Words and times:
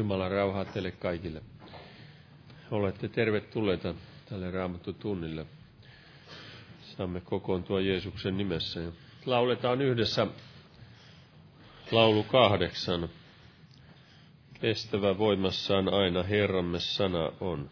Jumalan 0.00 0.30
rauhaa 0.30 0.64
teille 0.64 0.90
kaikille. 0.90 1.42
Olette 2.70 3.08
tervetulleita 3.08 3.94
tälle 4.28 4.50
raamattu 4.50 4.92
tunnille. 4.92 5.46
Saamme 6.82 7.20
kokoontua 7.20 7.80
Jeesuksen 7.80 8.36
nimessä. 8.36 8.80
Lauletaan 9.26 9.82
yhdessä 9.82 10.26
laulu 11.90 12.22
kahdeksan. 12.22 13.08
Kestävä 14.60 15.18
voimassaan 15.18 15.94
aina 15.94 16.22
Herramme 16.22 16.80
sana 16.80 17.32
on. 17.40 17.70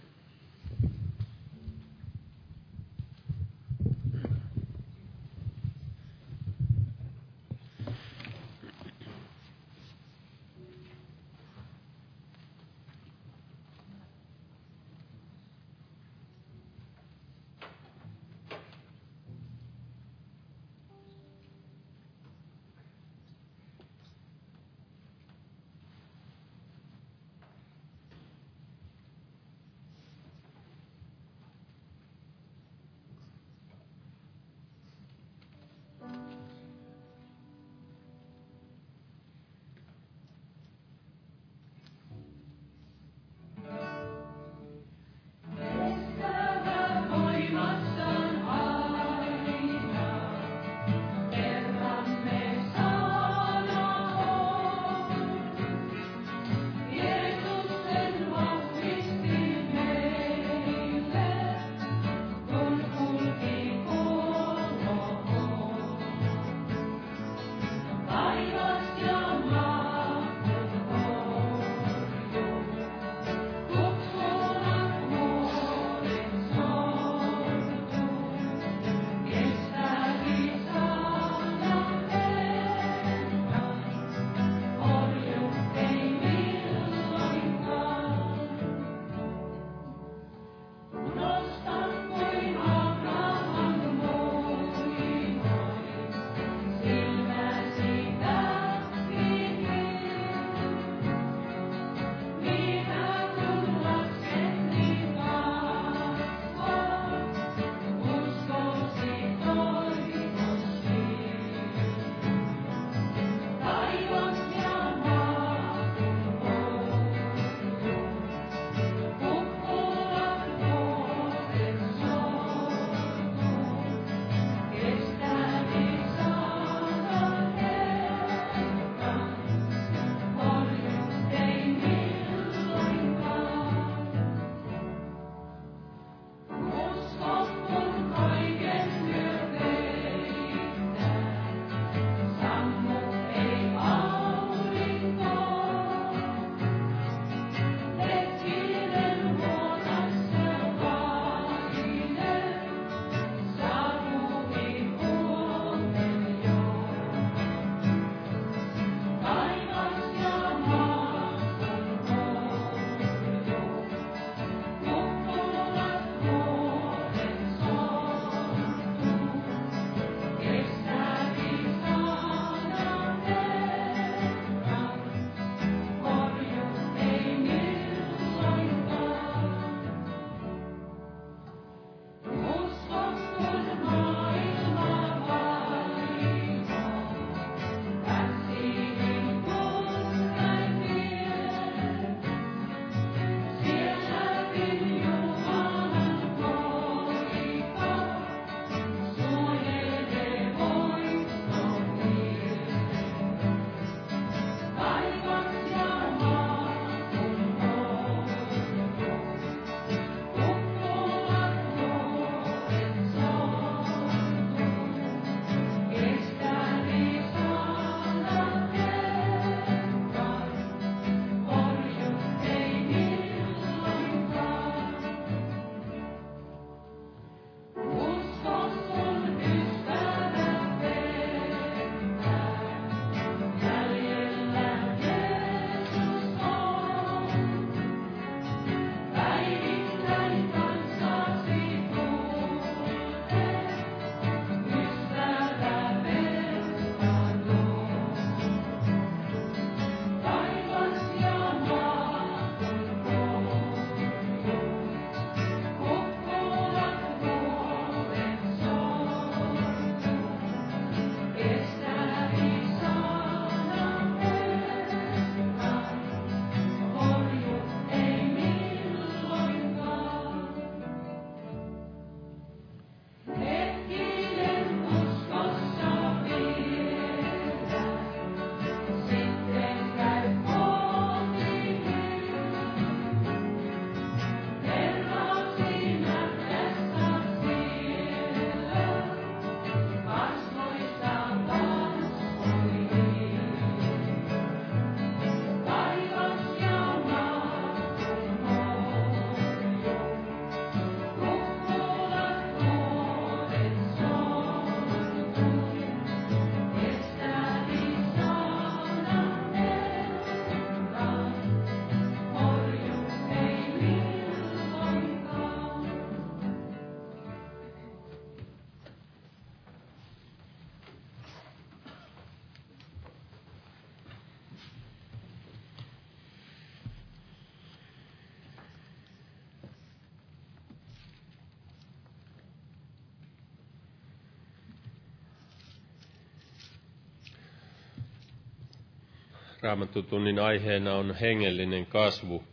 Raamattutunnin 339.62 340.38
aiheena 340.38 340.94
on 340.94 341.14
hengellinen 341.14 341.86
kasvu. 341.86 342.44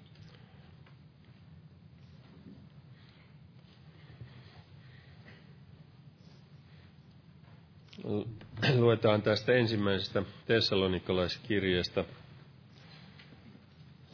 Luetaan 8.76 9.22
tästä 9.22 9.54
ensimmäisestä 9.54 10.24
tessalonikalaiskirjeestä, 10.46 12.06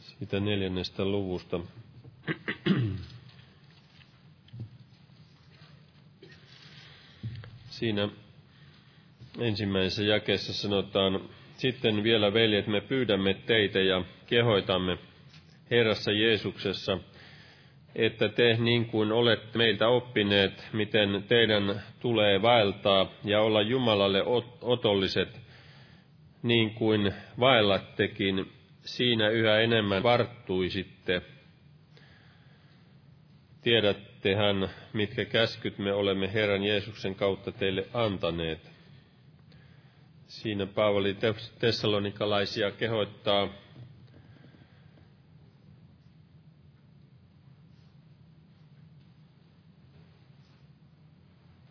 siitä 0.00 0.40
neljännestä 0.40 1.04
luvusta. 1.04 1.60
Siinä 7.70 8.08
ensimmäisessä 9.38 10.02
jakeessa 10.02 10.52
sanotaan, 10.52 11.28
sitten 11.54 12.02
vielä 12.02 12.34
veljet, 12.34 12.66
me 12.66 12.80
pyydämme 12.80 13.34
teitä 13.34 13.80
ja 13.80 14.04
kehoitamme 14.26 14.98
Herrassa 15.70 16.12
Jeesuksessa, 16.12 16.98
että 17.94 18.28
te 18.28 18.56
niin 18.60 18.86
kuin 18.86 19.12
olette 19.12 19.58
meiltä 19.58 19.88
oppineet, 19.88 20.68
miten 20.72 21.24
teidän 21.28 21.82
tulee 22.00 22.42
vaeltaa 22.42 23.12
ja 23.24 23.40
olla 23.40 23.62
Jumalalle 23.62 24.22
otolliset, 24.60 25.40
niin 26.42 26.74
kuin 26.74 27.14
vaellattekin, 27.40 28.52
siinä 28.80 29.28
yhä 29.28 29.58
enemmän 29.58 30.02
varttuisitte. 30.02 31.22
Tiedättehän, 33.62 34.68
mitkä 34.92 35.24
käskyt 35.24 35.78
me 35.78 35.92
olemme 35.92 36.32
Herran 36.32 36.64
Jeesuksen 36.64 37.14
kautta 37.14 37.52
teille 37.52 37.86
antaneet. 37.94 38.71
Siinä 40.32 40.66
Paavali 40.66 41.16
tessalonikalaisia 41.58 42.70
kehoittaa 42.70 43.48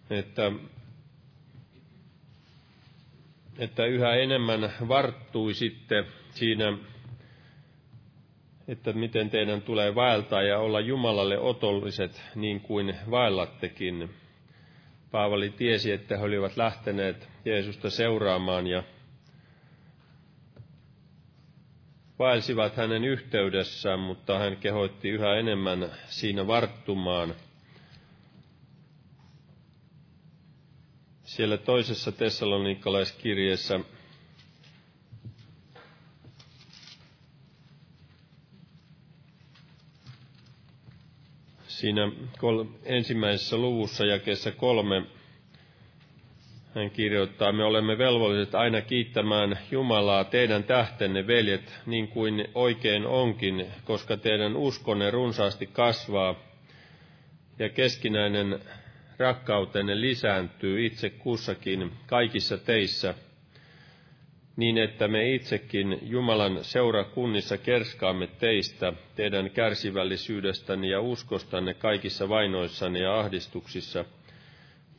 että, 0.09 0.51
että 3.57 3.85
yhä 3.85 4.13
enemmän 4.15 4.73
varttuisitte 4.87 6.05
siinä, 6.31 6.77
että 8.67 8.93
miten 8.93 9.29
teidän 9.29 9.61
tulee 9.61 9.95
vaeltaa 9.95 10.41
ja 10.41 10.59
olla 10.59 10.79
Jumalalle 10.79 11.39
otolliset 11.39 12.21
niin 12.35 12.61
kuin 12.61 12.95
vaellattekin. 13.11 14.20
Paavali 15.11 15.49
tiesi, 15.49 15.91
että 15.91 16.17
he 16.17 16.23
olivat 16.23 16.57
lähteneet 16.57 17.29
Jeesusta 17.45 17.89
seuraamaan 17.89 18.67
ja 18.67 18.83
vaelsivat 22.19 22.75
hänen 22.75 23.03
yhteydessään, 23.03 23.99
mutta 23.99 24.39
hän 24.39 24.57
kehoitti 24.57 25.09
yhä 25.09 25.35
enemmän 25.35 25.91
siinä 26.07 26.47
varttumaan. 26.47 27.35
Siellä 31.23 31.57
toisessa 31.57 32.11
tessalonikalaiskirjeessä 32.11 33.79
siinä 41.81 42.11
ensimmäisessä 42.85 43.57
luvussa 43.57 44.05
jakeessa 44.05 44.51
kolme 44.51 45.03
hän 46.75 46.91
kirjoittaa, 46.91 47.51
me 47.51 47.63
olemme 47.63 47.97
velvolliset 47.97 48.55
aina 48.55 48.81
kiittämään 48.81 49.59
Jumalaa 49.71 50.23
teidän 50.23 50.63
tähtenne, 50.63 51.27
veljet, 51.27 51.79
niin 51.85 52.07
kuin 52.07 52.47
oikein 52.55 53.05
onkin, 53.05 53.65
koska 53.85 54.17
teidän 54.17 54.55
uskonne 54.55 55.11
runsaasti 55.11 55.67
kasvaa 55.67 56.35
ja 57.59 57.69
keskinäinen 57.69 58.59
rakkautenne 59.17 60.01
lisääntyy 60.01 60.85
itse 60.85 61.09
kussakin 61.09 61.91
kaikissa 62.07 62.57
teissä, 62.57 63.13
niin 64.55 64.77
että 64.77 65.07
me 65.07 65.33
itsekin 65.33 65.99
Jumalan 66.01 66.63
seurakunnissa 66.63 67.57
kerskaamme 67.57 68.27
teistä, 68.27 68.93
teidän 69.15 69.49
kärsivällisyydestänne 69.49 70.87
ja 70.87 71.01
uskostanne 71.01 71.73
kaikissa 71.73 72.29
vainoissanne 72.29 72.99
ja 72.99 73.19
ahdistuksissa– 73.19 74.05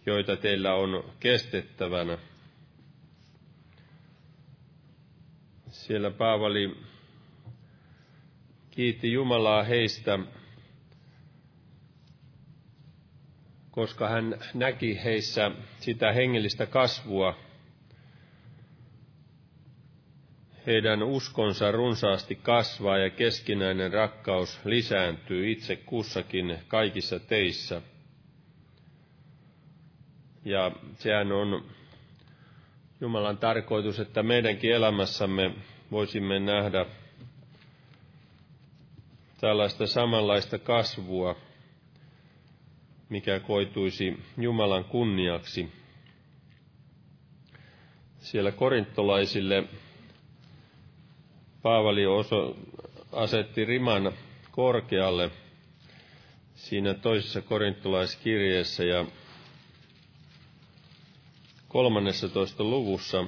joita 0.07 0.37
teillä 0.37 0.75
on 0.75 1.05
kestettävänä. 1.21 2.19
Siellä 5.69 6.11
Paavali 6.11 6.77
kiitti 8.71 9.13
Jumalaa 9.13 9.63
heistä, 9.63 10.19
koska 13.71 14.09
hän 14.09 14.39
näki 14.55 15.05
heissä 15.05 15.51
sitä 15.81 16.13
hengellistä 16.13 16.67
kasvua. 16.67 17.39
Heidän 20.67 21.03
uskonsa 21.03 21.73
runsaasti 21.73 22.35
kasvaa 22.35 22.99
ja 22.99 23.11
keskinäinen 23.11 23.93
rakkaus 23.93 24.61
lisääntyy 24.65 25.51
itse 25.51 25.77
kussakin 25.77 26.59
kaikissa 26.69 27.19
teissä– 27.21 27.83
ja 30.45 30.73
sehän 30.99 31.33
on 31.33 31.65
Jumalan 33.01 33.39
tarkoitus, 33.39 34.01
että 34.01 34.23
meidänkin 34.23 34.73
elämässämme 34.73 35.55
voisimme 35.91 36.39
nähdä 36.39 36.87
tällaista 39.41 39.87
samanlaista 39.87 40.59
kasvua, 40.59 41.37
mikä 43.09 43.41
koituisi 43.41 44.23
Jumalan 44.39 44.85
kunniaksi. 44.85 45.73
Siellä 48.19 48.53
korintolaisille 48.53 49.65
Paavali 51.63 52.07
oso, 52.07 52.57
asetti 53.13 53.65
riman 53.65 54.13
korkealle 54.51 55.31
siinä 56.55 56.95
toisessa 56.95 57.43
korintolaiskirjeessä 57.43 58.85
ja 58.85 59.05
13. 61.69 62.65
luvussa. 62.65 63.25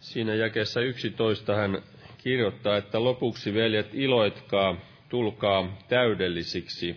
Siinä 0.00 0.34
jakessa 0.34 0.80
11 0.80 1.54
hän 1.54 1.82
kirjoittaa, 2.18 2.76
että 2.76 3.04
lopuksi 3.04 3.54
veljet 3.54 3.94
iloitkaa, 3.94 4.76
tulkaa 5.08 5.76
täydellisiksi. 5.88 6.96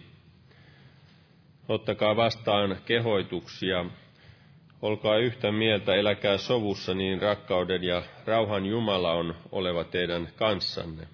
Ottakaa 1.69 2.15
vastaan 2.15 2.77
kehoituksia, 2.85 3.85
olkaa 4.85 5.17
yhtä 5.17 5.51
mieltä, 5.51 5.95
eläkää 5.95 6.37
sovussa, 6.37 6.93
niin 6.93 7.21
rakkauden 7.21 7.83
ja 7.83 8.03
rauhan 8.25 8.65
Jumala 8.65 9.11
on 9.13 9.35
oleva 9.51 9.83
teidän 9.83 10.29
kanssanne. 10.35 11.07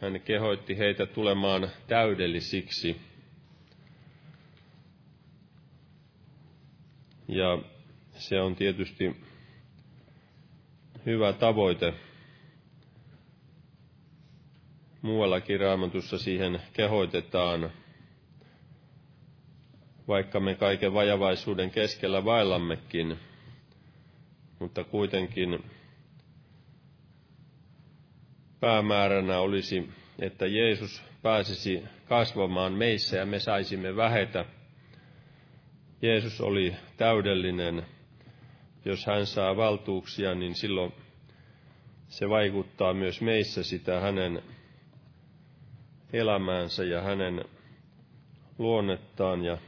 Hän 0.00 0.20
kehoitti 0.20 0.78
heitä 0.78 1.06
tulemaan 1.06 1.70
täydellisiksi 1.86 3.00
Ja 7.28 7.58
se 8.18 8.40
on 8.40 8.56
tietysti 8.56 9.16
hyvä 11.06 11.32
tavoite. 11.32 11.94
Muuallakin 15.02 15.60
raamatussa 15.60 16.18
siihen 16.18 16.62
kehoitetaan, 16.72 17.70
vaikka 20.08 20.40
me 20.40 20.54
kaiken 20.54 20.94
vajavaisuuden 20.94 21.70
keskellä 21.70 22.24
vaellammekin, 22.24 23.18
mutta 24.58 24.84
kuitenkin 24.84 25.64
päämääränä 28.60 29.38
olisi, 29.38 29.90
että 30.18 30.46
Jeesus 30.46 31.02
pääsisi 31.22 31.82
kasvamaan 32.08 32.72
meissä 32.72 33.16
ja 33.16 33.26
me 33.26 33.38
saisimme 33.38 33.96
vähetä 33.96 34.44
Jeesus 36.02 36.40
oli 36.40 36.76
täydellinen. 36.96 37.86
Jos 38.84 39.06
hän 39.06 39.26
saa 39.26 39.56
valtuuksia, 39.56 40.34
niin 40.34 40.54
silloin 40.54 40.92
se 42.08 42.28
vaikuttaa 42.28 42.94
myös 42.94 43.20
meissä 43.20 43.62
sitä 43.62 44.00
hänen 44.00 44.42
elämäänsä 46.12 46.84
ja 46.84 47.02
hänen 47.02 47.44
luonnettaan 48.58 49.44
ja 49.44 49.58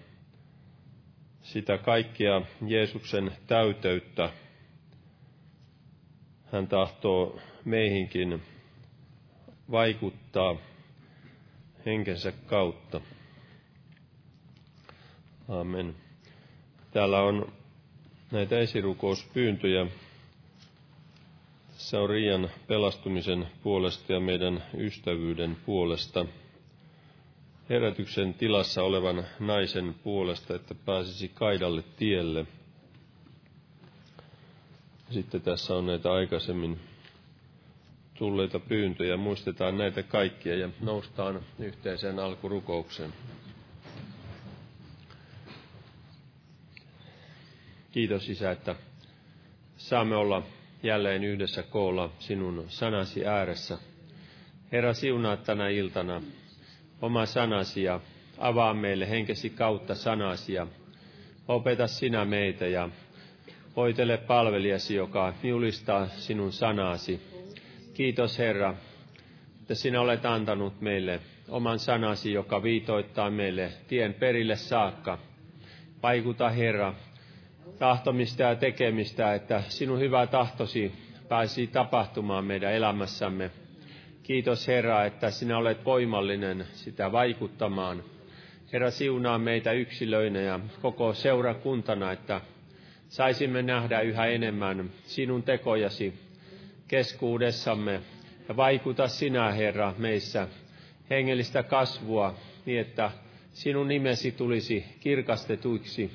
sitä 1.44 1.78
kaikkea 1.78 2.42
Jeesuksen 2.66 3.32
täyteyttä 3.46 4.30
hän 6.52 6.68
tahtoo 6.68 7.38
meihinkin 7.64 8.42
vaikuttaa 9.70 10.56
henkensä 11.86 12.32
kautta. 12.46 13.00
Amen. 15.48 15.94
Täällä 16.90 17.20
on 17.22 17.52
näitä 18.30 18.58
esirukouspyyntöjä. 18.58 19.86
Tässä 21.72 22.00
on 22.00 22.10
Riian 22.10 22.50
pelastumisen 22.66 23.48
puolesta 23.62 24.12
ja 24.12 24.20
meidän 24.20 24.62
ystävyyden 24.78 25.56
puolesta. 25.66 26.26
Herätyksen 27.70 28.34
tilassa 28.34 28.82
olevan 28.82 29.24
naisen 29.40 29.94
puolesta, 30.02 30.54
että 30.54 30.74
pääsisi 30.74 31.28
kaidalle 31.28 31.82
tielle. 31.96 32.46
Sitten 35.10 35.40
tässä 35.42 35.74
on 35.74 35.86
näitä 35.86 36.12
aikaisemmin 36.12 36.80
tulleita 38.14 38.58
pyyntöjä. 38.58 39.16
Muistetaan 39.16 39.78
näitä 39.78 40.02
kaikkia 40.02 40.56
ja 40.56 40.68
noustaan 40.80 41.40
yhteiseen 41.58 42.18
alkurukoukseen. 42.18 43.12
Kiitos 47.92 48.28
Isä, 48.28 48.50
että 48.50 48.76
saamme 49.76 50.16
olla 50.16 50.42
jälleen 50.82 51.24
yhdessä 51.24 51.62
koolla 51.62 52.10
sinun 52.18 52.64
sanasi 52.68 53.26
ääressä. 53.26 53.78
Herra, 54.72 54.94
siunaa 54.94 55.36
tänä 55.36 55.68
iltana 55.68 56.22
oma 57.04 57.26
sanasi 57.26 57.82
ja 57.82 58.00
avaa 58.38 58.74
meille 58.74 59.10
henkesi 59.10 59.50
kautta 59.50 59.94
sanasi 59.94 60.52
ja 60.52 60.66
opeta 61.48 61.86
sinä 61.86 62.24
meitä 62.24 62.66
ja 62.66 62.88
voitele 63.76 64.16
palvelijasi, 64.16 64.94
joka 64.94 65.34
julistaa 65.42 66.06
sinun 66.08 66.52
sanasi. 66.52 67.20
Kiitos 67.94 68.38
Herra, 68.38 68.74
että 69.60 69.74
sinä 69.74 70.00
olet 70.00 70.24
antanut 70.26 70.80
meille 70.80 71.20
oman 71.48 71.78
sanasi, 71.78 72.32
joka 72.32 72.62
viitoittaa 72.62 73.30
meille 73.30 73.72
tien 73.88 74.14
perille 74.14 74.56
saakka. 74.56 75.18
Vaikuta 76.02 76.50
Herra 76.50 76.94
tahtomista 77.78 78.42
ja 78.42 78.54
tekemistä, 78.54 79.34
että 79.34 79.62
sinun 79.68 80.00
hyvä 80.00 80.26
tahtosi 80.26 80.92
pääsi 81.28 81.66
tapahtumaan 81.66 82.44
meidän 82.44 82.72
elämässämme. 82.72 83.50
Kiitos 84.24 84.68
Herra, 84.68 85.04
että 85.04 85.30
sinä 85.30 85.58
olet 85.58 85.84
voimallinen 85.84 86.66
sitä 86.72 87.12
vaikuttamaan. 87.12 88.04
Herra, 88.72 88.90
siunaa 88.90 89.38
meitä 89.38 89.72
yksilöinä 89.72 90.40
ja 90.40 90.60
koko 90.82 91.14
seurakuntana, 91.14 92.12
että 92.12 92.40
saisimme 93.08 93.62
nähdä 93.62 94.00
yhä 94.00 94.26
enemmän 94.26 94.90
sinun 95.02 95.42
tekojasi 95.42 96.14
keskuudessamme 96.88 98.00
ja 98.48 98.56
vaikuta 98.56 99.08
sinä, 99.08 99.52
Herra, 99.52 99.94
meissä 99.98 100.48
hengellistä 101.10 101.62
kasvua 101.62 102.34
niin, 102.66 102.80
että 102.80 103.10
sinun 103.52 103.88
nimesi 103.88 104.32
tulisi 104.32 104.84
kirkastetuiksi 105.00 106.10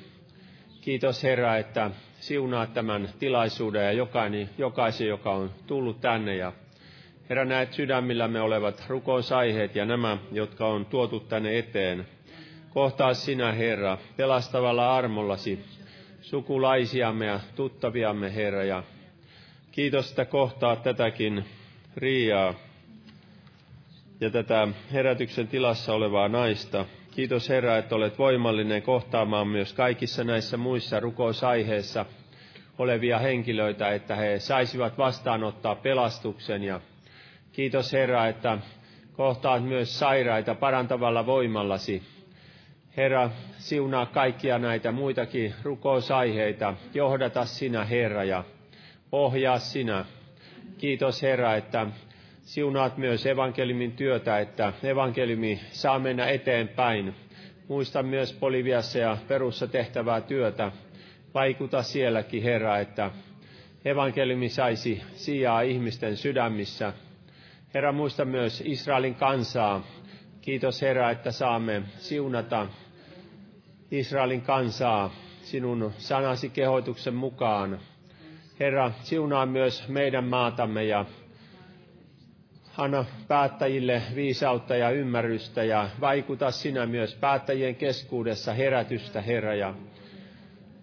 Kiitos 0.80 1.22
Herra, 1.22 1.56
että 1.56 1.90
siunaat 2.20 2.74
tämän 2.74 3.08
tilaisuuden 3.18 3.84
ja 3.84 3.92
jokainen, 3.92 4.50
jokaisen, 4.58 5.06
joka 5.08 5.30
on 5.30 5.50
tullut 5.66 6.00
tänne. 6.00 6.36
Ja 6.36 6.52
Herra, 7.30 7.44
näet 7.44 7.72
sydämillämme 7.72 8.40
olevat 8.40 8.84
rukousaiheet 8.88 9.74
ja 9.76 9.84
nämä, 9.84 10.18
jotka 10.32 10.66
on 10.66 10.86
tuotu 10.86 11.20
tänne 11.20 11.58
eteen. 11.58 12.06
Kohtaa 12.70 13.14
sinä, 13.14 13.52
Herra, 13.52 13.98
pelastavalla 14.16 14.96
armollasi 14.96 15.64
sukulaisiamme 16.20 17.26
ja 17.26 17.40
tuttaviamme, 17.56 18.34
Herra. 18.34 18.64
Ja 18.64 18.82
kiitos, 19.72 20.10
että 20.10 20.24
kohtaa 20.24 20.76
tätäkin 20.76 21.44
Riiaa 21.96 22.54
ja 24.20 24.30
tätä 24.30 24.68
herätyksen 24.92 25.48
tilassa 25.48 25.92
olevaa 25.94 26.28
naista. 26.28 26.84
Kiitos 27.10 27.48
Herra, 27.48 27.78
että 27.78 27.94
olet 27.94 28.18
voimallinen 28.18 28.82
kohtaamaan 28.82 29.48
myös 29.48 29.72
kaikissa 29.72 30.24
näissä 30.24 30.56
muissa 30.56 31.00
rukousaiheissa 31.00 32.06
olevia 32.78 33.18
henkilöitä, 33.18 33.90
että 33.90 34.14
he 34.16 34.38
saisivat 34.38 34.98
vastaanottaa 34.98 35.74
pelastuksen. 35.74 36.62
Ja 36.64 36.80
kiitos 37.52 37.92
Herra, 37.92 38.28
että 38.28 38.58
kohtaat 39.12 39.64
myös 39.64 39.98
sairaita 39.98 40.54
parantavalla 40.54 41.26
voimallasi. 41.26 42.02
Herra, 42.96 43.30
siunaa 43.58 44.06
kaikkia 44.06 44.58
näitä 44.58 44.92
muitakin 44.92 45.54
rukousaiheita. 45.62 46.74
Johdata 46.94 47.44
sinä, 47.44 47.84
Herra, 47.84 48.24
ja 48.24 48.44
ohjaa 49.12 49.58
sinä. 49.58 50.04
Kiitos 50.78 51.22
Herra, 51.22 51.56
että 51.56 51.86
Siunaat 52.50 52.96
myös 52.98 53.26
evankeliumin 53.26 53.92
työtä, 53.92 54.38
että 54.38 54.72
evankeliumi 54.82 55.60
saa 55.70 55.98
mennä 55.98 56.26
eteenpäin. 56.26 57.14
Muista 57.68 58.02
myös 58.02 58.32
Poliviassa 58.32 58.98
ja 58.98 59.16
Perussa 59.28 59.66
tehtävää 59.66 60.20
työtä. 60.20 60.72
Vaikuta 61.34 61.82
sielläkin, 61.82 62.42
Herra, 62.42 62.78
että 62.78 63.10
evankeliumi 63.84 64.48
saisi 64.48 65.02
sijaa 65.14 65.60
ihmisten 65.60 66.16
sydämissä. 66.16 66.92
Herra, 67.74 67.92
muista 67.92 68.24
myös 68.24 68.62
Israelin 68.66 69.14
kansaa. 69.14 69.82
Kiitos 70.40 70.82
Herra, 70.82 71.10
että 71.10 71.32
saamme 71.32 71.82
siunata 71.98 72.66
Israelin 73.90 74.42
kansaa 74.42 75.14
sinun 75.42 75.92
sanasi 75.98 76.48
kehoituksen 76.48 77.14
mukaan. 77.14 77.80
Herra, 78.60 78.92
siunaa 79.02 79.46
myös 79.46 79.88
meidän 79.88 80.24
maatamme 80.24 80.84
ja 80.84 81.04
Anna 82.76 83.04
päättäjille 83.28 84.02
viisautta 84.14 84.76
ja 84.76 84.90
ymmärrystä 84.90 85.64
ja 85.64 85.88
vaikuta 86.00 86.50
sinä 86.50 86.86
myös 86.86 87.14
päättäjien 87.14 87.74
keskuudessa 87.76 88.52
herätystä, 88.52 89.20
Herra, 89.22 89.54
ja 89.54 89.74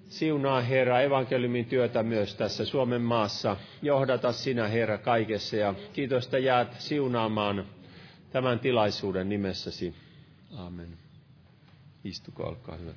siunaa, 0.10 0.62
Herra, 0.62 1.02
evankeliumin 1.02 1.66
työtä 1.66 2.04
myös 2.04 2.36
tässä 2.36 2.66
Suomen 2.66 3.02
maassa. 3.02 3.58
Johdata 3.82 4.32
sinä, 4.32 4.68
Herra, 4.68 4.98
kaikessa 4.98 5.56
ja 5.56 5.74
kiitos, 5.94 6.26
että 6.26 6.38
jäät 6.38 6.76
siunaamaan 6.82 7.66
tämän 8.32 8.60
tilaisuuden 8.60 9.30
nimessäsi. 9.30 9.94
Amen. 10.58 10.98
Istuko, 12.04 12.44
olkaa 12.44 12.76
hyvä. 12.76 12.92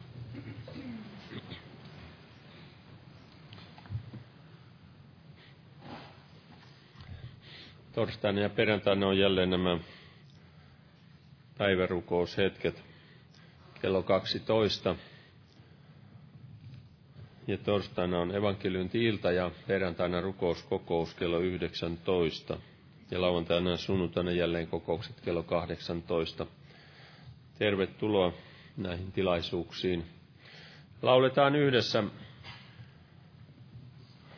Torstaina 7.95 8.41
ja 8.41 8.51
perjantaina 8.51 9.07
on 9.09 9.19
jälleen 9.19 9.51
nämä 9.51 9.79
päivärukoushetket 11.59 12.83
kello 13.83 14.03
12. 14.03 14.97
Ja 17.51 17.59
torstaina 17.59 18.19
on 18.19 18.35
evankeliunti-ilta 18.37 19.33
ja 19.33 19.51
perjantaina 19.67 20.21
rukouskokous 20.21 21.15
kello 21.15 21.39
19. 21.39 22.57
Ja 23.11 23.21
lauantaina 23.21 23.71
ja 23.71 23.77
sunnuntaina 23.77 24.31
jälleen 24.33 24.67
kokoukset 24.67 25.21
kello 25.21 25.43
18. 25.43 26.47
Tervetuloa 27.59 28.33
näihin 28.77 29.13
tilaisuuksiin. 29.13 30.05
Lauletaan 31.03 31.57
yhdessä 31.57 32.05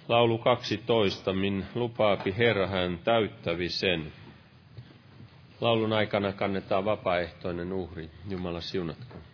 Laulu 0.08 0.38
12, 0.38 1.32
min 1.32 1.64
lupaapi 1.74 2.34
Herra 2.38 2.66
hän 2.66 2.98
täyttävi 2.98 3.68
sen. 3.68 4.12
Laulun 5.60 5.92
aikana 5.92 6.32
kannetaan 6.32 6.84
vapaaehtoinen 6.84 7.72
uhri. 7.72 8.10
Jumala 8.28 8.60
siunatkoon. 8.60 9.31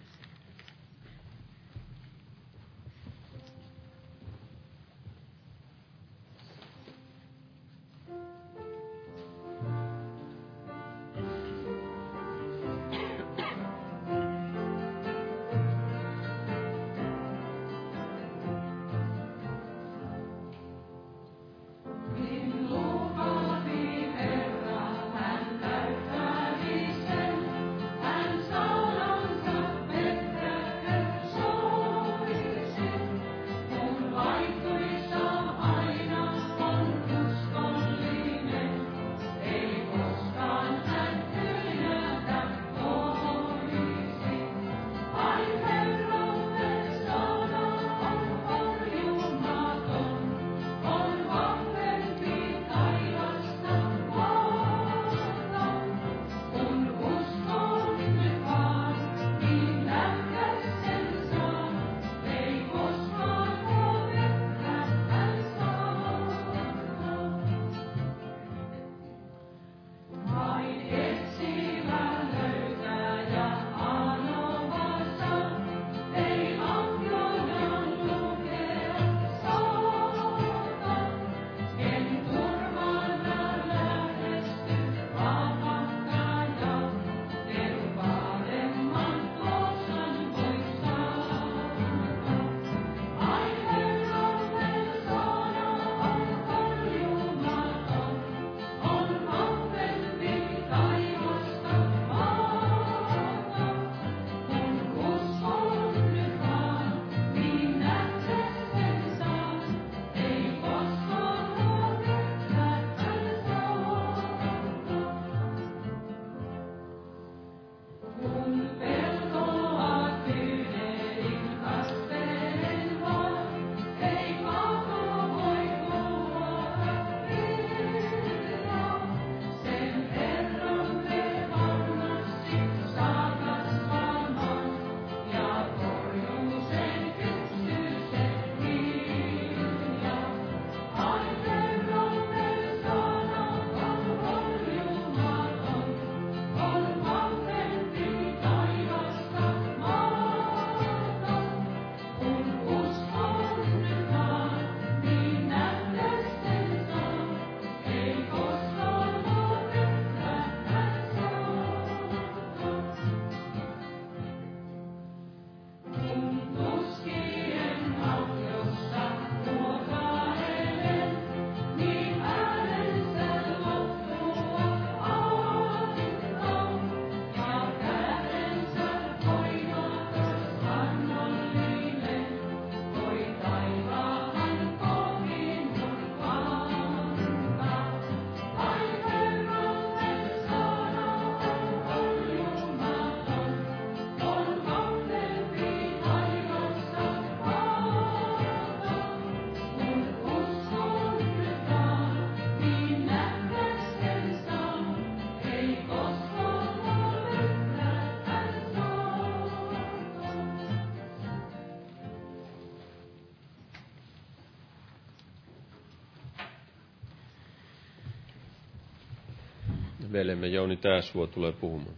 Veljemme 220.13 220.47
Jouni 220.47 220.77
Tääsuo 220.77 221.27
tulee 221.27 221.53
puhumaan. 221.53 221.95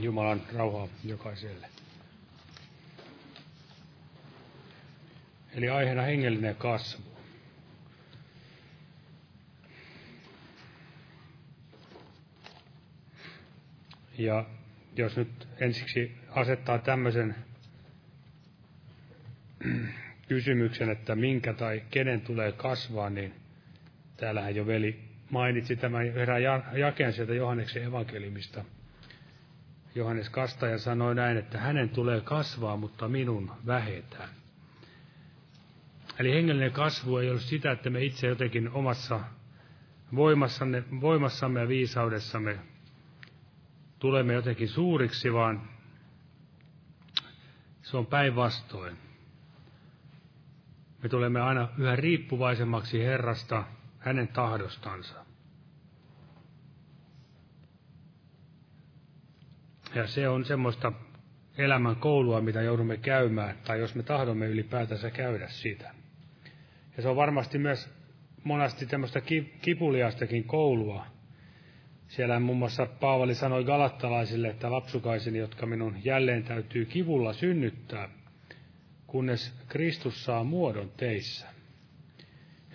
Jumalan 0.00 0.42
rauhaa 0.54 0.88
jokaiselle. 1.04 1.68
Eli 5.54 5.68
aiheena 5.68 6.02
hengellinen 6.02 6.56
kasvu. 6.56 7.02
Ja 14.18 14.44
jos 14.96 15.16
nyt 15.16 15.48
ensiksi 15.60 16.16
asettaa 16.30 16.78
tämmöisen 16.78 17.34
kysymyksen, 20.36 20.90
että 20.90 21.14
minkä 21.14 21.52
tai 21.52 21.82
kenen 21.90 22.20
tulee 22.20 22.52
kasvaa, 22.52 23.10
niin 23.10 23.34
täällähän 24.16 24.56
jo 24.56 24.66
veli 24.66 25.00
mainitsi 25.30 25.76
tämän 25.76 26.06
erään 26.06 26.42
jakeen 26.76 27.12
sieltä 27.12 27.34
Johanneksen 27.34 27.82
evankelimista. 27.84 28.64
Johannes 29.94 30.30
Kastaja 30.30 30.78
sanoi 30.78 31.14
näin, 31.14 31.36
että 31.36 31.58
hänen 31.58 31.88
tulee 31.88 32.20
kasvaa, 32.20 32.76
mutta 32.76 33.08
minun 33.08 33.50
vähetään. 33.66 34.28
Eli 36.18 36.32
hengellinen 36.32 36.72
kasvu 36.72 37.16
ei 37.16 37.30
ole 37.30 37.40
sitä, 37.40 37.72
että 37.72 37.90
me 37.90 38.04
itse 38.04 38.26
jotenkin 38.26 38.70
omassa 38.70 39.20
voimassamme, 40.14 40.84
voimassamme 41.00 41.60
ja 41.60 41.68
viisaudessamme 41.68 42.58
tulemme 43.98 44.32
jotenkin 44.34 44.68
suuriksi, 44.68 45.32
vaan 45.32 45.68
se 47.82 47.96
on 47.96 48.06
päinvastoin. 48.06 49.05
Me 51.06 51.10
tulemme 51.10 51.40
aina 51.40 51.68
yhä 51.78 51.96
riippuvaisemmaksi 51.96 53.04
Herrasta, 53.04 53.64
hänen 53.98 54.28
tahdostansa. 54.28 55.14
Ja 59.94 60.06
se 60.06 60.28
on 60.28 60.44
semmoista 60.44 60.92
elämän 61.58 61.96
koulua, 61.96 62.40
mitä 62.40 62.62
joudumme 62.62 62.96
käymään, 62.96 63.56
tai 63.64 63.80
jos 63.80 63.94
me 63.94 64.02
tahdomme 64.02 64.46
ylipäätänsä 64.46 65.10
käydä 65.10 65.48
sitä. 65.48 65.94
Ja 66.96 67.02
se 67.02 67.08
on 67.08 67.16
varmasti 67.16 67.58
myös 67.58 67.90
monasti 68.44 68.86
tämmöistä 68.86 69.20
kipuliastakin 69.62 70.44
koulua. 70.44 71.06
Siellä 72.08 72.40
muun 72.40 72.58
muassa 72.58 72.86
Paavali 72.86 73.34
sanoi 73.34 73.64
galattalaisille, 73.64 74.48
että 74.48 74.70
lapsukaiseni, 74.70 75.38
jotka 75.38 75.66
minun 75.66 75.96
jälleen 76.04 76.44
täytyy 76.44 76.84
kivulla 76.84 77.32
synnyttää, 77.32 78.08
kunnes 79.16 79.52
Kristus 79.68 80.24
saa 80.24 80.44
muodon 80.44 80.90
teissä. 80.96 81.46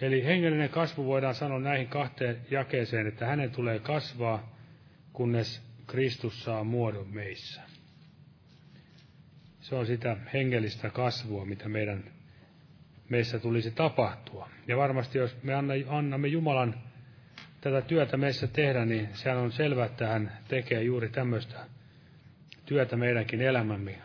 Eli 0.01 0.25
hengellinen 0.25 0.69
kasvu 0.69 1.06
voidaan 1.06 1.36
sanoa 1.36 1.60
näihin 1.60 1.88
kahteen 1.88 2.38
jakeeseen, 2.51 3.08
että 3.08 3.25
hänen 3.25 3.51
tulee 3.51 3.80
kasvaa, 3.80 4.56
kunnes 5.13 5.62
Kristus 5.88 6.43
saa 6.43 6.63
muodon 6.63 7.08
meissä. 7.08 7.62
Se 9.60 9.75
on 9.75 9.86
sitä 9.86 10.17
hengellistä 10.34 10.89
kasvua, 10.89 11.45
mitä 11.45 11.69
meidän 11.69 12.04
meissä 13.10 13.39
tulisi 13.39 13.71
tapahtua. 13.71 14.49
Ja 14.67 14.77
varmasti 14.77 15.17
jos 15.17 15.43
me 15.43 15.54
annamme 15.89 16.27
Jumalan 16.27 16.75
tätä 17.62 17.82
työtä 17.82 18.17
meissä 18.17 18.47
tehdä, 18.47 18.86
niin 18.86 19.10
sehän 19.13 19.38
on 19.38 19.51
selvää, 19.51 19.86
että 19.86 20.08
hän 20.08 20.38
tekee 20.47 20.84
juuri 20.84 21.10
tämmöistä 21.10 21.65
työtä 22.65 22.95
meidänkin 22.97 23.41
elämämme, 23.41 23.97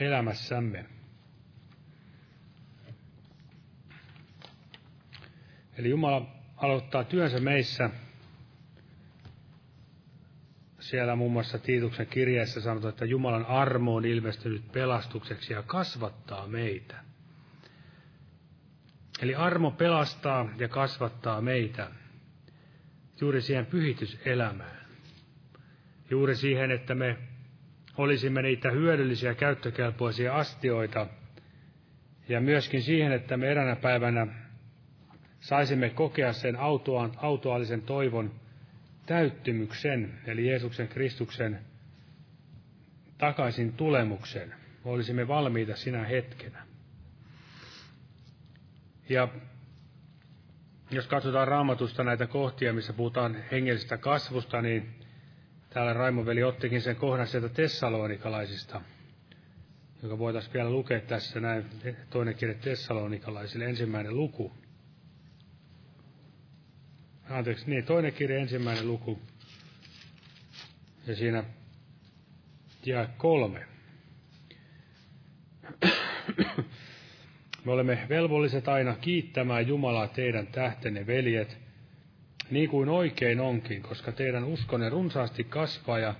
elämässämme. 0.00 0.95
Eli 5.78 5.90
Jumala 5.90 6.26
aloittaa 6.56 7.04
työnsä 7.04 7.40
meissä. 7.40 7.90
Siellä 10.78 11.16
muun 11.16 11.32
muassa 11.32 11.58
Tiituksen 11.58 12.06
kirjeessä 12.06 12.60
sanotaan, 12.60 12.92
että 12.92 13.04
Jumalan 13.04 13.46
armo 13.46 13.94
on 13.94 14.04
ilmestynyt 14.04 14.72
pelastukseksi 14.72 15.52
ja 15.52 15.62
kasvattaa 15.62 16.46
meitä. 16.46 16.96
Eli 19.22 19.34
armo 19.34 19.70
pelastaa 19.70 20.48
ja 20.58 20.68
kasvattaa 20.68 21.40
meitä 21.40 21.90
juuri 23.20 23.42
siihen 23.42 23.66
pyhityselämään. 23.66 24.86
Juuri 26.10 26.36
siihen, 26.36 26.70
että 26.70 26.94
me 26.94 27.16
olisimme 27.96 28.42
niitä 28.42 28.70
hyödyllisiä 28.70 29.34
käyttökelpoisia 29.34 30.36
astioita. 30.36 31.06
Ja 32.28 32.40
myöskin 32.40 32.82
siihen, 32.82 33.12
että 33.12 33.36
me 33.36 33.50
eräänä 33.50 33.76
päivänä 33.76 34.45
saisimme 35.40 35.90
kokea 35.90 36.32
sen 36.32 36.56
autoaalisen 37.16 37.82
toivon 37.82 38.30
täyttymyksen, 39.06 40.18
eli 40.26 40.48
Jeesuksen 40.48 40.88
Kristuksen 40.88 41.58
takaisin 43.18 43.72
tulemuksen. 43.72 44.54
Olisimme 44.84 45.28
valmiita 45.28 45.76
sinä 45.76 46.04
hetkenä. 46.04 46.66
Ja 49.08 49.28
jos 50.90 51.06
katsotaan 51.06 51.48
raamatusta 51.48 52.04
näitä 52.04 52.26
kohtia, 52.26 52.72
missä 52.72 52.92
puhutaan 52.92 53.36
hengellisestä 53.52 53.96
kasvusta, 53.96 54.62
niin 54.62 54.88
täällä 55.70 55.92
Raimoveli 55.92 56.42
ottikin 56.42 56.82
sen 56.82 56.96
kohdan 56.96 57.26
sieltä 57.26 57.48
tessalonikalaisista, 57.48 58.80
joka 60.02 60.18
voitaisiin 60.18 60.54
vielä 60.54 60.70
lukea 60.70 61.00
tässä 61.00 61.40
näin, 61.40 61.64
toinen 62.10 62.34
kirja 62.34 62.54
tessalonikalaisille, 62.54 63.64
ensimmäinen 63.64 64.16
luku. 64.16 64.52
Anteeksi, 67.30 67.70
niin, 67.70 67.84
toinen 67.84 68.12
kirja, 68.12 68.38
ensimmäinen 68.38 68.86
luku. 68.88 69.18
Ja 71.06 71.16
siinä 71.16 71.44
jää 72.86 73.14
kolme. 73.16 73.66
Me 77.64 77.72
olemme 77.72 78.06
velvolliset 78.08 78.68
aina 78.68 78.94
kiittämään 78.94 79.68
Jumalaa 79.68 80.08
teidän 80.08 80.46
tähtenne 80.46 81.06
veljet, 81.06 81.58
niin 82.50 82.68
kuin 82.68 82.88
oikein 82.88 83.40
onkin, 83.40 83.82
koska 83.82 84.12
teidän 84.12 84.44
uskonne 84.44 84.88
runsaasti 84.88 85.44
kasvaa 85.44 85.98
ja 85.98 86.14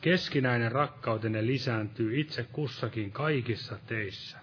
keskinäinen 0.00 0.72
rakkautenne 0.72 1.46
lisääntyy 1.46 2.20
itse 2.20 2.42
kussakin 2.52 3.12
kaikissa 3.12 3.78
teissä. 3.86 4.38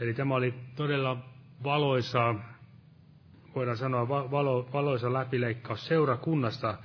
Eli 0.00 0.14
tämä 0.14 0.34
oli 0.34 0.54
todella 0.76 1.28
valoisaa, 1.64 2.59
voidaan 3.54 3.76
sanoa 3.76 4.08
valo, 4.08 4.68
valoisa 4.72 5.12
läpileikkaus 5.12 5.86
seurakunnasta, 5.86 6.78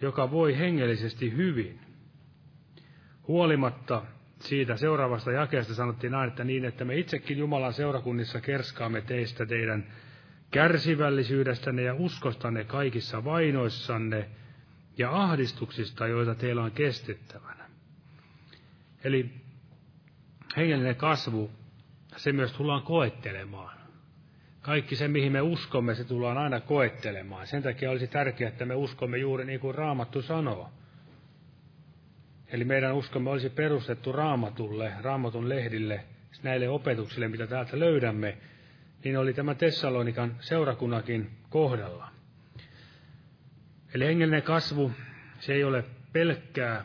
joka 0.00 0.30
voi 0.30 0.58
hengellisesti 0.58 1.36
hyvin. 1.36 1.80
Huolimatta 3.28 4.02
siitä 4.40 4.76
seuraavasta 4.76 5.32
jakeesta 5.32 5.74
sanottiin 5.74 6.12
näin, 6.12 6.28
että 6.28 6.44
niin, 6.44 6.64
että 6.64 6.84
me 6.84 6.96
itsekin 6.96 7.38
Jumalan 7.38 7.72
seurakunnissa 7.72 8.40
kerskaamme 8.40 9.00
teistä 9.00 9.46
teidän 9.46 9.86
kärsivällisyydestänne 10.50 11.82
ja 11.82 11.94
uskostanne 11.94 12.64
kaikissa 12.64 13.24
vainoissanne 13.24 14.28
ja 14.98 15.22
ahdistuksista, 15.22 16.06
joita 16.06 16.34
teillä 16.34 16.62
on 16.62 16.70
kestettävänä. 16.70 17.68
Eli 19.04 19.30
hengellinen 20.56 20.96
kasvu, 20.96 21.50
se 22.16 22.32
myös 22.32 22.52
tullaan 22.52 22.82
koettelemaan. 22.82 23.81
Kaikki 24.62 24.96
se, 24.96 25.08
mihin 25.08 25.32
me 25.32 25.40
uskomme, 25.40 25.94
se 25.94 26.04
tullaan 26.04 26.38
aina 26.38 26.60
koettelemaan. 26.60 27.46
Sen 27.46 27.62
takia 27.62 27.90
olisi 27.90 28.06
tärkeää, 28.06 28.48
että 28.48 28.64
me 28.64 28.74
uskomme 28.74 29.18
juuri 29.18 29.44
niin 29.44 29.60
kuin 29.60 29.74
Raamattu 29.74 30.22
sanoo. 30.22 30.70
Eli 32.46 32.64
meidän 32.64 32.94
uskomme 32.94 33.30
olisi 33.30 33.50
perustettu 33.50 34.12
raamatulle, 34.12 34.92
raamatun 35.00 35.48
lehdille, 35.48 36.04
näille 36.42 36.68
opetuksille, 36.68 37.28
mitä 37.28 37.46
täältä 37.46 37.78
löydämme, 37.78 38.38
niin 39.04 39.18
oli 39.18 39.34
tämä 39.34 39.54
Tessalonikan 39.54 40.36
seurakunnakin 40.40 41.30
kohdalla. 41.50 42.08
Eli 43.94 44.06
hengellinen 44.06 44.42
kasvu, 44.42 44.92
se 45.40 45.52
ei 45.54 45.64
ole 45.64 45.84
pelkkää 46.12 46.84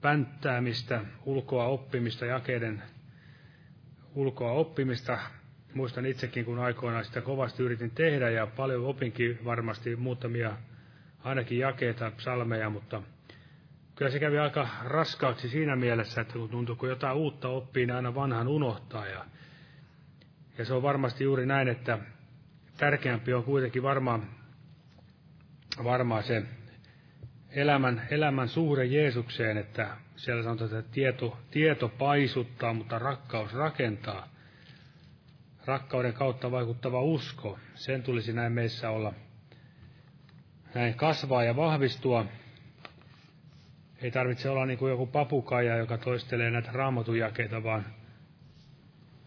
pänttäämistä, 0.00 1.00
ulkoa 1.24 1.66
oppimista, 1.66 2.26
jakeiden 2.26 2.82
ulkoa 4.14 4.52
oppimista. 4.52 5.18
Muistan 5.74 6.06
itsekin, 6.06 6.44
kun 6.44 6.58
aikoinaan 6.58 7.04
sitä 7.04 7.20
kovasti 7.20 7.62
yritin 7.62 7.90
tehdä 7.90 8.30
ja 8.30 8.46
paljon 8.46 8.84
opinkin 8.86 9.38
varmasti 9.44 9.96
muutamia 9.96 10.56
ainakin 11.24 11.58
jakeita, 11.58 12.10
psalmeja, 12.10 12.70
mutta 12.70 13.02
kyllä 13.94 14.10
se 14.10 14.18
kävi 14.18 14.38
aika 14.38 14.68
raskaaksi 14.84 15.48
siinä 15.48 15.76
mielessä, 15.76 16.20
että 16.20 16.32
kun 16.32 16.48
tuntuu, 16.48 16.76
kun 16.76 16.88
jotain 16.88 17.16
uutta 17.16 17.48
oppii, 17.48 17.86
niin 17.86 17.96
aina 17.96 18.14
vanhan 18.14 18.48
unohtaa. 18.48 19.06
Ja, 19.06 19.24
ja 20.58 20.64
se 20.64 20.74
on 20.74 20.82
varmasti 20.82 21.24
juuri 21.24 21.46
näin, 21.46 21.68
että 21.68 21.98
tärkeämpi 22.76 23.32
on 23.32 23.44
kuitenkin 23.44 23.82
varmaan, 23.82 24.26
varmaan 25.84 26.22
se 26.22 26.42
elämän, 27.50 28.02
elämän 28.10 28.48
suhde 28.48 28.84
Jeesukseen, 28.84 29.56
että 29.56 29.96
siellä 30.16 30.42
sanotaan, 30.42 30.78
että 30.78 30.92
tieto, 30.92 31.38
tieto 31.50 31.88
paisuttaa, 31.88 32.74
mutta 32.74 32.98
rakkaus 32.98 33.54
rakentaa. 33.54 34.29
Rakkauden 35.70 36.12
kautta 36.12 36.50
vaikuttava 36.50 37.02
usko, 37.02 37.58
sen 37.74 38.02
tulisi 38.02 38.32
näin 38.32 38.52
meissä 38.52 38.90
olla, 38.90 39.12
näin 40.74 40.94
kasvaa 40.94 41.44
ja 41.44 41.56
vahvistua. 41.56 42.24
Ei 44.02 44.10
tarvitse 44.10 44.50
olla 44.50 44.66
niin 44.66 44.78
kuin 44.78 44.90
joku 44.90 45.06
papukaija, 45.06 45.76
joka 45.76 45.98
toistelee 45.98 46.50
näitä 46.50 46.70
raamatujakeita, 46.72 47.62
vaan 47.62 47.86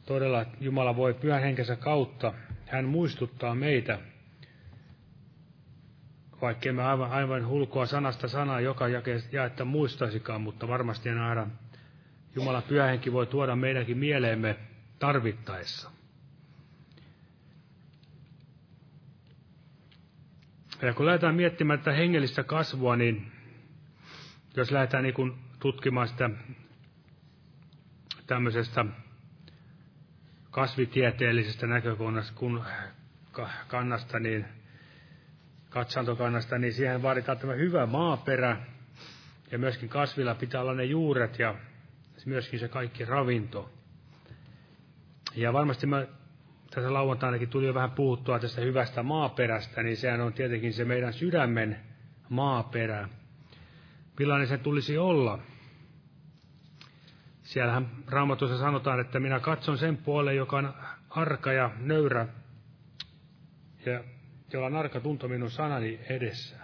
todella 0.06 0.46
Jumala 0.60 0.96
voi 0.96 1.14
pyhän 1.14 1.42
henkensä 1.42 1.76
kautta, 1.76 2.34
hän 2.68 2.86
muistuttaa 2.86 3.56
meitä. 3.56 4.00
Vaikkei 6.42 6.72
me 6.72 6.84
aivan, 6.84 7.12
aivan 7.12 7.48
hulkoa 7.48 7.86
sanasta 7.86 8.28
sanaa 8.28 8.60
joka 8.60 8.86
jaetta 9.32 9.66
muistaisikaan, 9.66 10.42
mutta 10.42 10.68
varmasti 10.68 11.10
aina. 11.10 11.48
Jumala 12.36 12.62
pyhähenki 12.62 13.14
voi 13.14 13.28
tuoda 13.28 13.56
meidänkin 13.56 13.98
mieleemme 13.98 14.56
tarvittaessa. 15.00 16.03
Ja 20.84 20.94
kun 20.94 21.06
lähdetään 21.06 21.36
miettimään 21.36 21.80
tätä 21.80 21.92
hengellistä 21.92 22.44
kasvua, 22.44 22.96
niin 22.96 23.32
jos 24.56 24.72
lähdetään 24.72 25.04
niin 25.04 25.36
tutkimaan 25.60 26.08
sitä 26.08 26.30
tämmöisestä 28.28 28.86
kasvitieteellisestä 30.52 31.68
näkökulmasta 31.68 32.34
kun 32.36 32.64
kannasta, 33.68 34.20
niin 34.20 34.46
katsantokannasta, 35.70 36.58
niin 36.58 36.74
siihen 36.74 37.02
vaaditaan 37.02 37.38
tämä 37.38 37.54
hyvä 37.54 37.86
maaperä, 37.86 38.58
ja 39.52 39.60
myöskin 39.60 39.90
kasvilla 39.90 40.36
pitää 40.36 40.62
olla 40.62 40.74
ne 40.74 40.84
juuret 40.84 41.40
ja 41.40 41.56
myöskin 42.26 42.60
se 42.60 42.68
kaikki 42.68 43.06
ravinto. 43.06 43.74
Ja 45.36 45.54
varmasti 45.54 45.88
mä 45.88 46.06
tässä 46.76 46.94
lauantainakin 46.94 47.50
tuli 47.50 47.66
jo 47.68 47.74
vähän 47.74 47.92
puhuttua 47.92 48.40
tästä 48.40 48.62
hyvästä 48.62 49.04
maaperästä, 49.04 49.84
niin 49.84 49.98
sehän 49.98 50.22
on 50.22 50.34
tietenkin 50.34 50.74
se 50.74 50.86
meidän 50.86 51.14
sydämen 51.14 51.80
maaperä. 52.30 53.10
Millainen 54.20 54.48
se 54.48 54.58
tulisi 54.58 54.98
olla? 54.98 55.40
Siellähän 57.44 57.88
raamatussa 58.08 58.58
sanotaan, 58.58 59.00
että 59.00 59.20
minä 59.20 59.40
katson 59.40 59.78
sen 59.78 59.98
puolen, 59.98 60.36
joka 60.36 60.58
on 60.58 60.74
arka 61.10 61.52
ja 61.52 61.72
nöyrä 61.80 62.28
ja 63.86 64.04
jolla 64.54 64.68
on 64.68 64.76
arka 64.76 65.00
tunto 65.00 65.28
minun 65.28 65.52
sanani 65.52 66.00
edessä. 66.10 66.56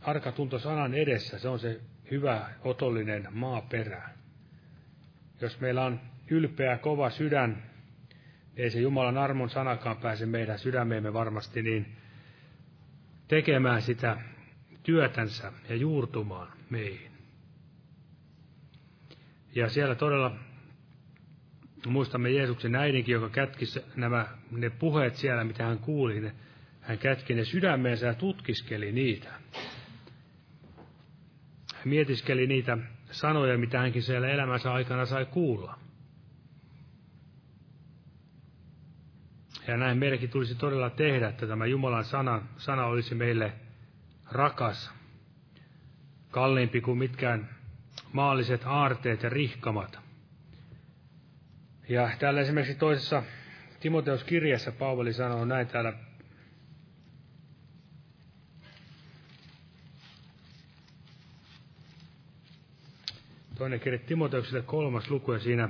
Arka 0.00 0.32
tunto 0.32 0.58
sanan 0.58 0.94
edessä, 0.94 1.38
se 1.38 1.48
on 1.48 1.58
se 1.58 1.80
hyvä, 2.10 2.50
otollinen 2.64 3.28
maaperä. 3.30 4.08
Jos 5.40 5.60
meillä 5.60 5.84
on 5.84 6.00
ylpeä, 6.30 6.78
kova 6.78 7.10
sydän, 7.10 7.67
ei 8.58 8.70
se 8.70 8.80
Jumalan 8.80 9.18
armon 9.18 9.50
sanakaan 9.50 9.96
pääse 9.96 10.26
meidän 10.26 10.58
sydämeemme 10.58 11.12
varmasti 11.12 11.62
niin 11.62 11.96
tekemään 13.28 13.82
sitä 13.82 14.16
työtänsä 14.82 15.52
ja 15.68 15.76
juurtumaan 15.76 16.52
meihin. 16.70 17.10
Ja 19.54 19.68
siellä 19.68 19.94
todella 19.94 20.36
muistamme 21.86 22.30
Jeesuksen 22.30 22.74
äidinkin, 22.74 23.12
joka 23.12 23.28
kätki 23.28 23.64
nämä, 23.96 24.26
ne 24.50 24.70
puheet 24.70 25.14
siellä, 25.14 25.44
mitä 25.44 25.64
hän 25.64 25.78
kuuli, 25.78 26.20
ne, 26.20 26.32
hän 26.80 26.98
kätki 26.98 27.34
ne 27.34 27.44
sydämeensä 27.44 28.06
ja 28.06 28.14
tutkiskeli 28.14 28.92
niitä. 28.92 29.30
Hän 31.74 31.84
mietiskeli 31.84 32.46
niitä 32.46 32.78
sanoja, 33.10 33.58
mitä 33.58 33.78
hänkin 33.78 34.02
siellä 34.02 34.28
elämänsä 34.28 34.72
aikana 34.72 35.04
sai 35.04 35.26
kuulla. 35.26 35.78
Ja 39.68 39.76
näin 39.76 39.98
meidänkin 39.98 40.30
tulisi 40.30 40.54
todella 40.54 40.90
tehdä, 40.90 41.28
että 41.28 41.46
tämä 41.46 41.66
Jumalan 41.66 42.04
sana, 42.04 42.42
sana 42.56 42.86
olisi 42.86 43.14
meille 43.14 43.52
rakas, 44.32 44.90
kalliimpi 46.30 46.80
kuin 46.80 46.98
mitkään 46.98 47.48
maalliset 48.12 48.62
aarteet 48.64 49.22
ja 49.22 49.28
rihkamat– 49.28 49.98
ja 51.88 52.10
täällä 52.18 52.40
esimerkiksi 52.40 52.74
toisessa 52.74 53.22
Timoteus 53.80 54.24
kirjassa 54.24 54.72
Paavali 54.72 55.12
sanoo 55.12 55.44
näin 55.44 55.66
täällä. 55.66 55.92
Toinen 63.58 63.80
kirja 63.80 63.98
Timoteukselle 63.98 64.62
kolmas 64.62 65.10
luku 65.10 65.32
ja 65.32 65.38
siinä 65.38 65.68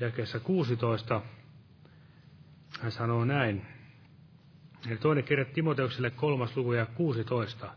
jakeessa 0.00 0.40
16 0.40 1.22
hän 2.84 2.92
sanoo 2.92 3.24
näin. 3.24 3.66
Eli 4.90 4.96
toinen 4.96 5.24
kirja 5.24 5.44
Timoteukselle 5.44 6.10
kolmas 6.10 6.56
luku 6.56 6.72
ja 6.72 6.86
16. 6.86 7.70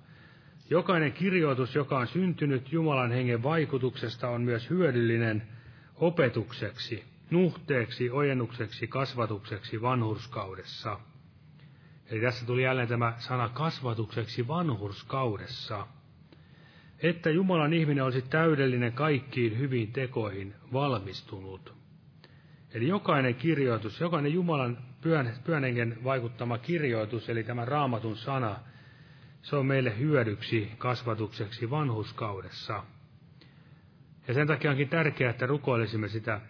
Jokainen 0.69 1.13
kirjoitus, 1.13 1.75
joka 1.75 1.99
on 1.99 2.07
syntynyt 2.07 2.71
Jumalan 2.71 3.11
hengen 3.11 3.43
vaikutuksesta, 3.43 4.29
on 4.29 4.41
myös 4.41 4.69
hyödyllinen– 4.69 5.43
opetukseksi, 5.99 7.03
nuhteeksi, 7.31 8.09
ojennukseksi, 8.09 8.87
kasvatukseksi 8.87 9.81
vanhurskaudessa. 9.81 10.99
Eli 12.09 12.21
tässä 12.21 12.45
tuli 12.45 12.63
jälleen 12.63 12.87
tämä 12.87 13.13
sana 13.17 13.49
kasvatukseksi 13.49 14.47
vanhurskaudessa. 14.47 15.87
Että 16.99 17.29
Jumalan 17.29 17.73
ihminen 17.73 18.03
olisi 18.03 18.21
täydellinen 18.21 18.93
kaikkiin 18.93 19.59
hyviin 19.59 19.91
tekoihin 19.91 20.55
valmistunut. 20.73 21.73
Eli 22.73 22.87
jokainen 22.87 23.35
kirjoitus, 23.35 23.99
jokainen 23.99 24.33
Jumalan 24.33 24.77
pyhän 25.01 25.63
hengen 25.63 25.97
vaikuttama 26.03 26.57
kirjoitus, 26.57 27.29
eli 27.29 27.43
tämä 27.43 27.65
raamatun 27.65 28.17
sana, 28.17 28.59
se 29.41 29.55
on 29.55 29.65
meille 29.65 29.99
hyödyksi 29.99 30.71
kasvatukseksi 30.77 31.69
vanhuskaudessa. 31.69 32.83
Ja 34.27 34.33
sen 34.33 34.47
takia 34.47 34.71
onkin 34.71 34.89
tärkeää, 34.89 35.29
että 35.29 35.45
rukoilisimme 35.45 36.07
sitä 36.07 36.41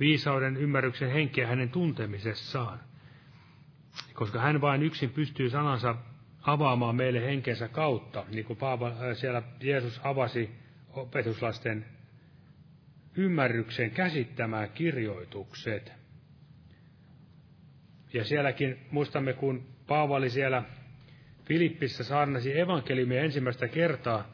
viisauden 0.00 0.56
ymmärryksen 0.56 1.10
henkeä 1.10 1.46
hänen 1.46 1.70
tuntemisessaan. 1.70 2.80
Koska 4.14 4.40
hän 4.40 4.60
vain 4.60 4.82
yksin 4.82 5.10
pystyy 5.10 5.50
sanansa 5.50 5.94
avaamaan 6.42 6.96
meille 6.96 7.26
henkensä 7.26 7.68
kautta, 7.68 8.24
niin 8.28 8.44
kuin 8.44 8.56
Paava, 8.56 8.88
äh, 8.88 8.96
siellä 9.16 9.42
Jeesus 9.60 10.00
avasi 10.04 10.50
opetuslasten 10.92 11.86
ymmärryksen 13.16 13.90
käsittämään 13.90 14.70
kirjoitukset. 14.70 15.92
Ja 18.12 18.24
sielläkin 18.24 18.78
muistamme, 18.90 19.32
kun 19.32 19.66
Paavali 19.86 20.30
siellä 20.30 20.62
Filippissä 21.44 22.04
saarnasi 22.04 22.58
evankeliumia 22.60 23.20
ensimmäistä 23.22 23.68
kertaa 23.68 24.32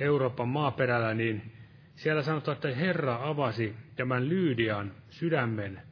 Euroopan 0.00 0.48
maaperällä, 0.48 1.14
niin 1.14 1.52
siellä 1.96 2.22
sanotaan, 2.22 2.54
että 2.54 2.74
Herra 2.74 3.18
avasi 3.22 3.74
tämän 3.96 4.28
Lyydian 4.28 4.92
sydämen 5.10 5.82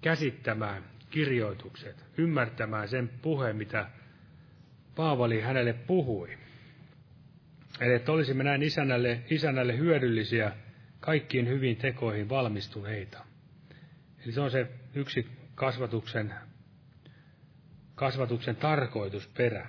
käsittämään 0.00 0.84
kirjoitukset, 1.10 2.04
ymmärtämään 2.18 2.88
sen 2.88 3.10
puheen, 3.22 3.56
mitä 3.56 3.86
Paavali 4.96 5.40
hänelle 5.40 5.72
puhui. 5.72 6.38
Eli 7.80 7.94
että 7.94 8.12
olisimme 8.12 8.44
näin 8.44 8.62
isännälle, 8.62 9.22
isännälle 9.30 9.78
hyödyllisiä 9.78 10.52
kaikkiin 11.04 11.48
hyvin 11.48 11.76
tekoihin 11.76 12.28
valmistuneita. 12.28 13.24
Eli 14.24 14.32
se 14.32 14.40
on 14.40 14.50
se 14.50 14.66
yksi 14.94 15.26
kasvatuksen, 15.54 16.34
kasvatuksen 17.94 18.56
tarkoitusperä. 18.56 19.66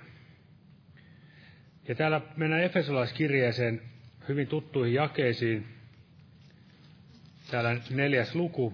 Ja 1.88 1.94
täällä 1.94 2.20
mennään 2.36 2.62
Efesolaiskirjeeseen 2.62 3.82
hyvin 4.28 4.46
tuttuihin 4.46 4.94
jakeisiin. 4.94 5.66
Täällä 7.50 7.80
neljäs 7.90 8.34
luku. 8.34 8.72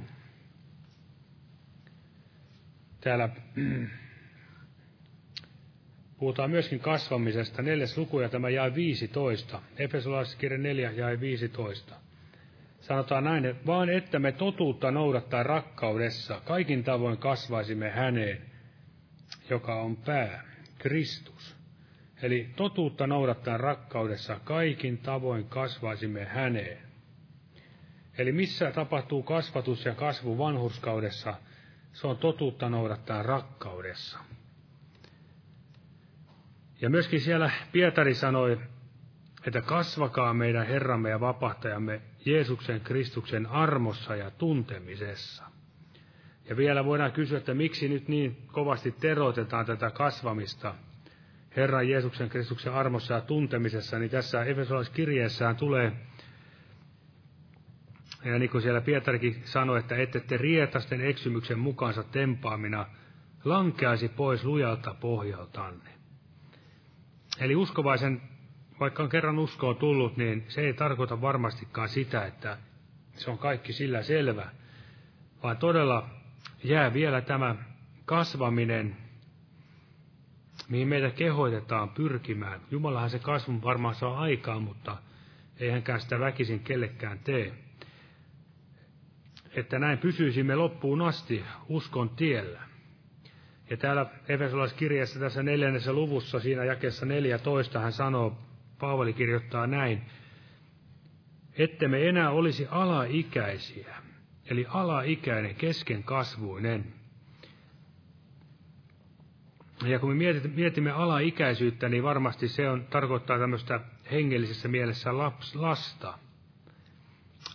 Täällä 3.00 3.28
puhutaan 6.18 6.50
myöskin 6.50 6.80
kasvamisesta. 6.80 7.62
Neljäs 7.62 7.98
luku 7.98 8.20
ja 8.20 8.28
tämä 8.28 8.50
jäi 8.50 8.74
15. 8.74 9.62
Efesolaiskirja 9.76 10.58
4 10.58 10.90
jäi 10.90 11.20
15. 11.20 12.02
Sanotaan 12.82 13.24
näin, 13.24 13.44
että 13.44 13.66
vaan 13.66 13.88
että 13.88 14.18
me 14.18 14.32
totuutta 14.32 14.90
noudattaa 14.90 15.42
rakkaudessa, 15.42 16.40
kaikin 16.44 16.84
tavoin 16.84 17.18
kasvaisimme 17.18 17.90
häneen, 17.90 18.42
joka 19.50 19.74
on 19.74 19.96
pää, 19.96 20.44
Kristus 20.78 21.62
Eli 22.22 22.50
totuutta 22.56 23.06
noudattaa 23.06 23.58
rakkaudessa 23.58 24.40
kaikin 24.44 24.98
tavoin 24.98 25.48
kasvaisimme 25.48 26.24
häneen. 26.24 26.78
Eli 28.18 28.32
missä 28.32 28.70
tapahtuu 28.70 29.22
kasvatus 29.22 29.84
ja 29.84 29.94
kasvu 29.94 30.38
vanhurskaudessa, 30.38 31.34
se 31.92 32.06
on 32.06 32.16
totuutta 32.16 32.68
noudattaa 32.68 33.22
rakkaudessa. 33.22 34.18
Ja 36.80 36.90
myöskin 36.90 37.20
siellä 37.20 37.50
Pietari 37.72 38.14
sanoi, 38.14 38.60
että 39.46 39.60
kasvakaa 39.62 40.34
meidän 40.34 40.66
Herramme 40.66 41.10
ja 41.10 41.20
vapahtajamme 41.20 42.00
Jeesuksen 42.24 42.80
Kristuksen 42.80 43.46
armossa 43.46 44.16
ja 44.16 44.30
tuntemisessa. 44.30 45.44
Ja 46.48 46.56
vielä 46.56 46.84
voidaan 46.84 47.12
kysyä, 47.12 47.38
että 47.38 47.54
miksi 47.54 47.88
nyt 47.88 48.08
niin 48.08 48.36
kovasti 48.46 48.92
teroitetaan 48.92 49.66
tätä 49.66 49.90
kasvamista 49.90 50.74
Herran 51.56 51.88
Jeesuksen 51.88 52.28
Kristuksen 52.28 52.72
armossa 52.72 53.14
ja 53.14 53.20
tuntemisessa, 53.20 53.98
niin 53.98 54.10
tässä 54.10 54.44
Efesolaiskirjeessään 54.44 55.56
tulee, 55.56 55.92
ja 58.24 58.38
niin 58.38 58.50
kuin 58.50 58.62
siellä 58.62 58.80
Pietarikin 58.80 59.42
sanoi, 59.44 59.78
että 59.78 59.96
ette 59.96 60.20
te 60.20 60.36
rietasten 60.36 61.00
eksymyksen 61.00 61.58
mukaansa 61.58 62.02
tempaamina 62.02 62.86
lankeaisi 63.44 64.08
pois 64.08 64.44
lujalta 64.44 64.94
pohjaltanne. 64.94 65.90
Eli 67.40 67.56
uskovaisen, 67.56 68.22
vaikka 68.80 69.02
on 69.02 69.08
kerran 69.08 69.38
uskoon 69.38 69.76
tullut, 69.76 70.16
niin 70.16 70.44
se 70.48 70.60
ei 70.60 70.74
tarkoita 70.74 71.20
varmastikaan 71.20 71.88
sitä, 71.88 72.26
että 72.26 72.58
se 73.16 73.30
on 73.30 73.38
kaikki 73.38 73.72
sillä 73.72 74.02
selvä, 74.02 74.46
vaan 75.42 75.56
todella 75.56 76.08
jää 76.64 76.94
vielä 76.94 77.20
tämä 77.20 77.56
kasvaminen, 78.04 78.96
mihin 80.68 80.88
meitä 80.88 81.10
kehoitetaan 81.10 81.88
pyrkimään. 81.88 82.60
Jumalahan 82.70 83.10
se 83.10 83.18
kasvun 83.18 83.62
varmaan 83.62 83.94
saa 83.94 84.20
aikaa, 84.20 84.60
mutta 84.60 84.96
ei 85.60 85.70
hänkään 85.70 86.00
sitä 86.00 86.20
väkisin 86.20 86.60
kellekään 86.60 87.18
tee. 87.18 87.54
Että 89.56 89.78
näin 89.78 89.98
pysyisimme 89.98 90.56
loppuun 90.56 91.02
asti 91.02 91.44
uskon 91.68 92.10
tiellä. 92.10 92.60
Ja 93.70 93.76
täällä 93.76 94.06
Efesolaiskirjassa 94.28 95.20
tässä 95.20 95.42
neljännessä 95.42 95.92
luvussa, 95.92 96.40
siinä 96.40 96.64
jakessa 96.64 97.06
14, 97.06 97.80
hän 97.80 97.92
sanoo, 97.92 98.38
Paavali 98.82 99.12
kirjoittaa 99.12 99.66
näin, 99.66 100.02
että 101.58 101.88
me 101.88 102.08
enää 102.08 102.30
olisi 102.30 102.66
alaikäisiä, 102.70 103.94
eli 104.50 104.66
alaikäinen 104.68 105.54
keskenkasvuinen. 105.54 106.84
Ja 109.84 109.98
kun 109.98 110.16
me 110.16 110.32
mietimme 110.54 110.90
alaikäisyyttä, 110.90 111.88
niin 111.88 112.02
varmasti 112.02 112.48
se 112.48 112.68
on, 112.70 112.86
tarkoittaa 112.90 113.38
tämmöistä 113.38 113.80
hengellisessä 114.10 114.68
mielessä 114.68 115.18
laps, 115.18 115.54
lasta. 115.54 116.18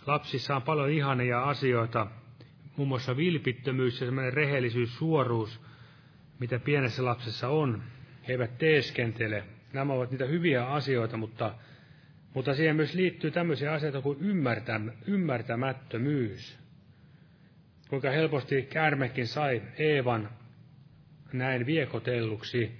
Lapsissa 0.06 0.56
on 0.56 0.62
paljon 0.62 0.90
ihania 0.90 1.42
asioita, 1.42 2.06
muun 2.76 2.88
muassa 2.88 3.16
vilpittömyys 3.16 4.00
ja 4.00 4.06
semmoinen 4.06 4.32
rehellisyys, 4.32 4.98
suoruus, 4.98 5.60
mitä 6.38 6.58
pienessä 6.58 7.04
lapsessa 7.04 7.48
on. 7.48 7.82
He 8.28 8.32
eivät 8.32 8.58
teeskentele. 8.58 9.57
Nämä 9.72 9.92
ovat 9.92 10.10
niitä 10.10 10.24
hyviä 10.24 10.66
asioita, 10.66 11.16
mutta, 11.16 11.54
mutta 12.34 12.54
siihen 12.54 12.76
myös 12.76 12.94
liittyy 12.94 13.30
tämmöisiä 13.30 13.72
asioita 13.72 14.00
kuin 14.00 14.18
ymmärtämättömyys 15.06 16.58
kuinka 17.88 18.10
helposti 18.10 18.62
käärmekin 18.62 19.26
sai 19.26 19.62
Eevan 19.78 20.30
näin 21.32 21.66
viekotelluksi 21.66 22.78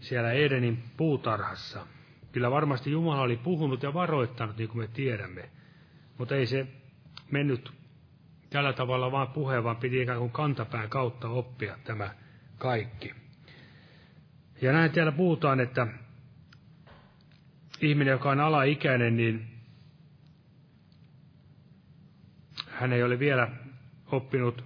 siellä 0.00 0.32
Edenin 0.32 0.82
puutarhassa. 0.96 1.86
Kyllä 2.32 2.50
varmasti 2.50 2.90
Jumala 2.90 3.22
oli 3.22 3.36
puhunut 3.36 3.82
ja 3.82 3.94
varoittanut, 3.94 4.56
niin 4.56 4.68
kuin 4.68 4.82
me 4.82 4.88
tiedämme. 4.88 5.50
Mutta 6.18 6.36
ei 6.36 6.46
se 6.46 6.66
mennyt 7.30 7.72
tällä 8.50 8.72
tavalla 8.72 9.12
vaan 9.12 9.28
puheen, 9.28 9.64
vaan 9.64 9.76
piti 9.76 10.02
ikään 10.02 10.18
kuin 10.18 10.30
kantapään 10.30 10.88
kautta 10.88 11.28
oppia 11.28 11.78
tämä 11.84 12.10
kaikki. 12.58 13.14
Ja 14.62 14.72
näin 14.72 14.92
täällä 14.92 15.12
puhutaan, 15.12 15.60
että 15.60 15.86
ihminen, 17.80 18.12
joka 18.12 18.30
on 18.30 18.40
alaikäinen, 18.40 19.16
niin 19.16 19.46
hän 22.70 22.92
ei 22.92 23.02
ole 23.02 23.18
vielä 23.18 23.48
oppinut 24.06 24.64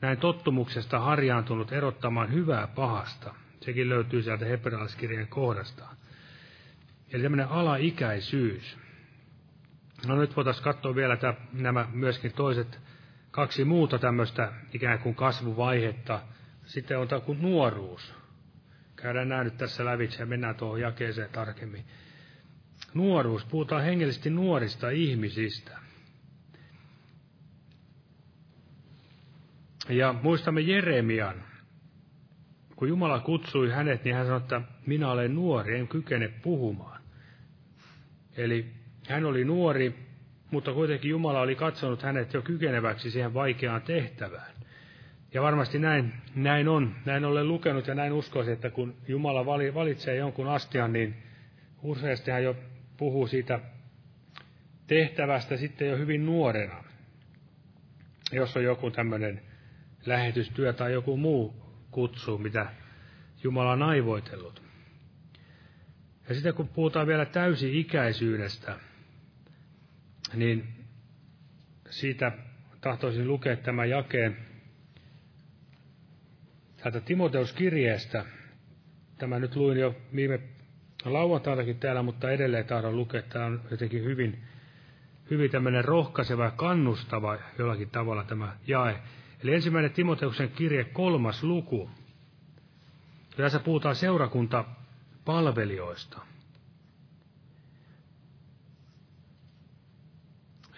näin 0.00 0.18
tottumuksesta 0.18 0.98
harjaantunut 0.98 1.72
erottamaan 1.72 2.32
hyvää 2.32 2.66
pahasta. 2.66 3.34
Sekin 3.60 3.88
löytyy 3.88 4.22
sieltä 4.22 4.44
hebrealaiskirjan 4.44 5.26
kohdasta. 5.26 5.88
Eli 7.12 7.22
tämmöinen 7.22 7.48
alaikäisyys. 7.48 8.78
No 10.06 10.16
nyt 10.16 10.36
voitaisiin 10.36 10.64
katsoa 10.64 10.94
vielä 10.94 11.16
tämä, 11.16 11.34
nämä 11.52 11.88
myöskin 11.92 12.32
toiset 12.32 12.80
kaksi 13.30 13.64
muuta 13.64 13.98
tämmöistä 13.98 14.52
ikään 14.72 14.98
kuin 14.98 15.14
kasvuvaihetta. 15.14 16.20
Sitten 16.64 16.98
on 16.98 17.08
tämä 17.08 17.20
kuin 17.20 17.42
nuoruus. 17.42 18.21
Käydään 19.02 19.28
nämä 19.28 19.44
nyt 19.44 19.56
tässä 19.56 19.84
lävitse 19.84 20.22
ja 20.22 20.26
mennään 20.26 20.54
tuohon 20.54 20.80
jakeeseen 20.80 21.30
tarkemmin. 21.32 21.84
Nuoruus. 22.94 23.44
Puhutaan 23.44 23.84
hengellisesti 23.84 24.30
nuorista 24.30 24.90
ihmisistä. 24.90 25.78
Ja 29.88 30.12
muistamme 30.22 30.60
Jeremian. 30.60 31.44
Kun 32.76 32.88
Jumala 32.88 33.20
kutsui 33.20 33.70
hänet, 33.70 34.04
niin 34.04 34.16
hän 34.16 34.26
sanoi, 34.26 34.40
että 34.40 34.60
minä 34.86 35.10
olen 35.10 35.34
nuori, 35.34 35.78
en 35.78 35.88
kykene 35.88 36.28
puhumaan. 36.28 37.02
Eli 38.36 38.72
hän 39.08 39.24
oli 39.24 39.44
nuori, 39.44 39.94
mutta 40.50 40.72
kuitenkin 40.72 41.10
Jumala 41.10 41.40
oli 41.40 41.54
katsonut 41.54 42.02
hänet 42.02 42.34
jo 42.34 42.42
kykeneväksi 42.42 43.10
siihen 43.10 43.34
vaikeaan 43.34 43.82
tehtävään. 43.82 44.51
Ja 45.34 45.42
varmasti 45.42 45.78
näin, 45.78 46.12
näin 46.34 46.68
on. 46.68 46.94
Näin 47.04 47.24
olen 47.24 47.48
lukenut 47.48 47.86
ja 47.86 47.94
näin 47.94 48.12
uskoisin, 48.12 48.52
että 48.52 48.70
kun 48.70 48.96
Jumala 49.08 49.46
valitsee 49.46 50.16
jonkun 50.16 50.48
astian, 50.48 50.92
niin 50.92 51.14
useasti 51.82 52.30
hän 52.30 52.44
jo 52.44 52.56
puhuu 52.96 53.26
siitä 53.26 53.60
tehtävästä 54.86 55.56
sitten 55.56 55.88
jo 55.88 55.96
hyvin 55.96 56.26
nuorena. 56.26 56.84
Jos 58.32 58.56
on 58.56 58.64
joku 58.64 58.90
tämmöinen 58.90 59.42
lähetystyö 60.06 60.72
tai 60.72 60.92
joku 60.92 61.16
muu 61.16 61.54
kutsu, 61.90 62.38
mitä 62.38 62.66
Jumala 63.44 63.72
on 63.72 63.82
aivoitellut. 63.82 64.62
Ja 66.28 66.34
sitten 66.34 66.54
kun 66.54 66.68
puhutaan 66.68 67.06
vielä 67.06 67.24
täysi-ikäisyydestä, 67.24 68.78
niin 70.34 70.68
siitä 71.90 72.32
tahtoisin 72.80 73.28
lukea 73.28 73.56
tämän 73.56 73.90
jakeen 73.90 74.51
täältä 76.82 77.00
Timoteuskirjeestä. 77.00 78.24
Tämä 79.18 79.38
nyt 79.38 79.56
luin 79.56 79.78
jo 79.78 79.94
viime 80.14 80.40
lauantainakin 81.04 81.78
täällä, 81.78 82.02
mutta 82.02 82.30
edelleen 82.30 82.66
tahdon 82.66 82.96
lukea. 82.96 83.22
Tämä 83.22 83.44
on 83.44 83.60
jotenkin 83.70 84.04
hyvin, 84.04 84.42
hyvin 85.30 85.50
tämmöinen 85.50 85.84
rohkaiseva 85.84 86.44
ja 86.44 86.50
kannustava 86.50 87.38
jollakin 87.58 87.90
tavalla 87.90 88.24
tämä 88.24 88.56
jae. 88.66 88.98
Eli 89.44 89.54
ensimmäinen 89.54 89.92
Timoteuksen 89.92 90.50
kirje, 90.50 90.84
kolmas 90.84 91.42
luku. 91.42 91.90
Tässä 93.36 93.58
puhutaan 93.58 93.96
seurakuntapalvelijoista. 93.96 96.31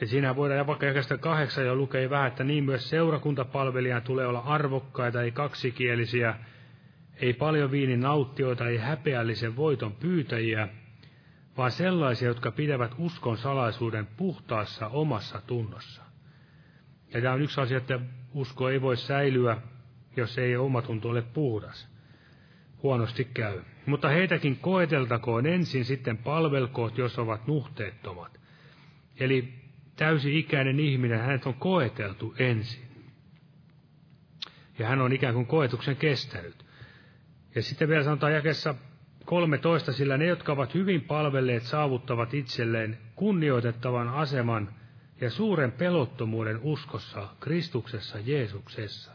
Ja 0.05 0.09
siinä 0.09 0.37
voidaan 0.37 0.67
vaikka 0.67 0.87
jakasta 0.87 1.19
kahdeksan 1.19 1.67
jo 1.67 1.77
lukea 1.77 2.11
vähän, 2.11 2.29
että 2.29 2.45
niin 2.45 2.65
myös 2.65 2.91
seurakuntapalvelijan 2.91 4.03
tulee 4.03 4.27
olla 4.27 4.39
arvokkaita, 4.39 5.23
ei 5.23 5.31
kaksikielisiä, 5.31 6.35
ei 7.17 7.33
paljon 7.33 7.71
viinin 7.71 8.01
nauttioita, 8.01 8.69
ei 8.69 8.77
häpeällisen 8.77 9.57
voiton 9.57 9.93
pyytäjiä, 9.93 10.69
vaan 11.57 11.71
sellaisia, 11.71 12.29
jotka 12.29 12.51
pidävät 12.51 12.95
uskon 12.99 13.37
salaisuuden 13.37 14.07
puhtaassa 14.17 14.89
omassa 14.89 15.43
tunnossa. 15.47 16.03
Ja 17.15 17.21
tämä 17.21 17.35
on 17.35 17.43
yksi 17.43 17.61
asia, 17.61 17.79
että 17.79 18.01
usko 18.35 18.69
ei 18.69 18.83
voi 18.83 18.97
säilyä, 18.97 19.57
jos 20.17 20.39
ei 20.39 20.57
omatunto 20.57 21.09
ole 21.09 21.23
puhdas. 21.23 21.89
Huonosti 22.83 23.25
käy. 23.25 23.61
Mutta 23.87 24.09
heitäkin 24.09 24.57
koeteltakoon 24.57 25.47
ensin, 25.47 25.85
sitten 25.85 26.19
palvelkoot, 26.19 26.99
jos 26.99 27.19
ovat 27.19 27.47
nuhteettomat. 27.47 28.41
Eli 29.21 29.64
täysi-ikäinen 29.97 30.81
ihminen, 30.81 31.21
hänet 31.21 31.47
on 31.47 31.55
koeteltu 31.55 32.35
ensin. 32.39 32.85
Ja 34.79 34.87
hän 34.87 35.01
on 35.01 35.13
ikään 35.13 35.35
kuin 35.35 35.47
koetuksen 35.47 35.97
kestänyt. 35.97 36.65
Ja 37.55 37.63
sitten 37.63 37.89
vielä 37.89 38.05
sanotaan 38.05 38.33
jakessa 38.33 38.75
13, 39.25 39.93
sillä 39.93 40.17
ne, 40.17 40.27
jotka 40.27 40.53
ovat 40.53 40.75
hyvin 40.75 41.01
palvelleet, 41.01 41.63
saavuttavat 41.63 42.35
itselleen 42.35 42.99
kunnioitettavan 43.17 44.09
aseman– 44.09 44.69
ja 45.21 45.31
suuren 45.31 45.73
pelottomuuden 45.73 46.61
uskossa 46.63 47.29
Kristuksessa 47.41 48.19
Jeesuksessa. 48.19 49.13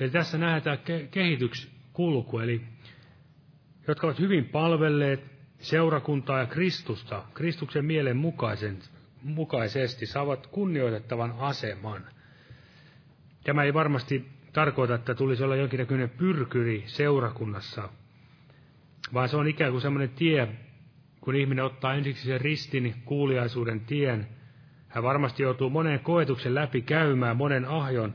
Eli 0.00 0.10
tässä 0.10 0.38
nähdään 0.38 0.78
kehityskulku, 1.10 2.38
eli 2.38 2.60
jotka 3.88 4.06
ovat 4.06 4.18
hyvin 4.18 4.44
palvelleet 4.44 5.20
seurakuntaa 5.58 6.38
ja 6.38 6.46
Kristusta, 6.46 7.24
Kristuksen 7.34 7.84
mielen 7.84 8.16
mukaisen, 8.16 8.78
mukaisesti, 9.24 10.06
saavat 10.06 10.46
kunnioitettavan 10.46 11.34
aseman. 11.38 12.04
Tämä 13.44 13.62
ei 13.62 13.74
varmasti 13.74 14.28
tarkoita, 14.52 14.94
että 14.94 15.14
tulisi 15.14 15.44
olla 15.44 15.56
jonkinnäköinen 15.56 16.10
pyrkyri 16.10 16.84
seurakunnassa, 16.86 17.88
vaan 19.14 19.28
se 19.28 19.36
on 19.36 19.48
ikään 19.48 19.70
kuin 19.70 19.82
semmoinen 19.82 20.10
tie, 20.10 20.48
kun 21.20 21.36
ihminen 21.36 21.64
ottaa 21.64 21.94
ensiksi 21.94 22.26
sen 22.26 22.40
ristin 22.40 22.94
kuuliaisuuden 23.04 23.80
tien, 23.80 24.28
hän 24.88 25.04
varmasti 25.04 25.42
joutuu 25.42 25.70
monen 25.70 26.00
koetuksen 26.00 26.54
läpi 26.54 26.82
käymään, 26.82 27.36
monen 27.36 27.64
ahjon, 27.64 28.14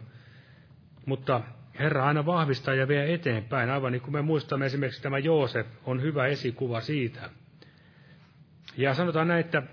mutta 1.05 1.41
Herra 1.79 2.05
aina 2.05 2.25
vahvistaa 2.25 2.73
ja 2.73 2.87
vie 2.87 3.13
eteenpäin, 3.13 3.69
aivan 3.69 3.91
niin 3.91 4.01
kuin 4.01 4.13
me 4.13 4.21
muistamme 4.21 4.65
esimerkiksi 4.65 5.01
tämä 5.01 5.17
Joosef 5.17 5.67
on 5.85 6.01
hyvä 6.01 6.27
esikuva 6.27 6.81
siitä. 6.81 7.29
Ja 8.77 8.93
sanotaan 8.93 9.27
näin, 9.27 9.39
että 9.39 9.63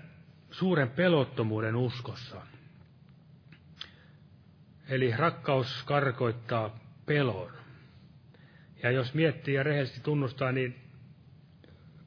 suuren 0.57 0.89
pelottomuuden 0.89 1.75
uskossa. 1.75 2.41
Eli 4.89 5.13
rakkaus 5.17 5.83
karkoittaa 5.83 6.79
pelon. 7.05 7.51
Ja 8.83 8.91
jos 8.91 9.13
miettii 9.13 9.53
ja 9.53 9.63
rehellisesti 9.63 10.01
tunnustaa, 10.01 10.51
niin 10.51 10.75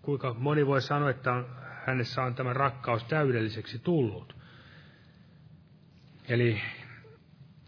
kuinka 0.03 0.35
moni 0.35 0.67
voi 0.67 0.83
sanoa, 0.83 1.11
että 1.11 1.45
hänessä 1.87 2.23
on 2.23 2.35
tämä 2.35 2.53
rakkaus 2.53 3.05
täydelliseksi 3.05 3.79
tullut. 3.79 4.37
Eli 6.29 6.61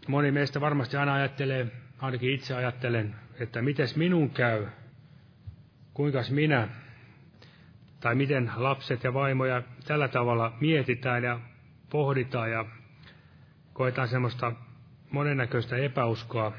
moni 0.07 0.31
meistä 0.31 0.61
varmasti 0.61 0.97
aina 0.97 1.13
ajattelee, 1.13 1.71
ainakin 1.99 2.33
itse 2.33 2.55
ajattelen, 2.55 3.15
että 3.39 3.61
mites 3.61 3.95
minun 3.95 4.29
käy, 4.29 4.67
kuinkas 5.93 6.31
minä, 6.31 6.82
tai 8.03 8.15
miten 8.15 8.51
lapset 8.55 9.03
ja 9.03 9.13
vaimoja 9.13 9.63
tällä 9.87 10.07
tavalla 10.07 10.53
mietitään 10.61 11.23
ja 11.23 11.39
pohditaan 11.89 12.51
ja 12.51 12.65
koetaan 13.73 14.07
semmoista 14.07 14.51
monennäköistä 15.11 15.75
epäuskoa, 15.77 16.51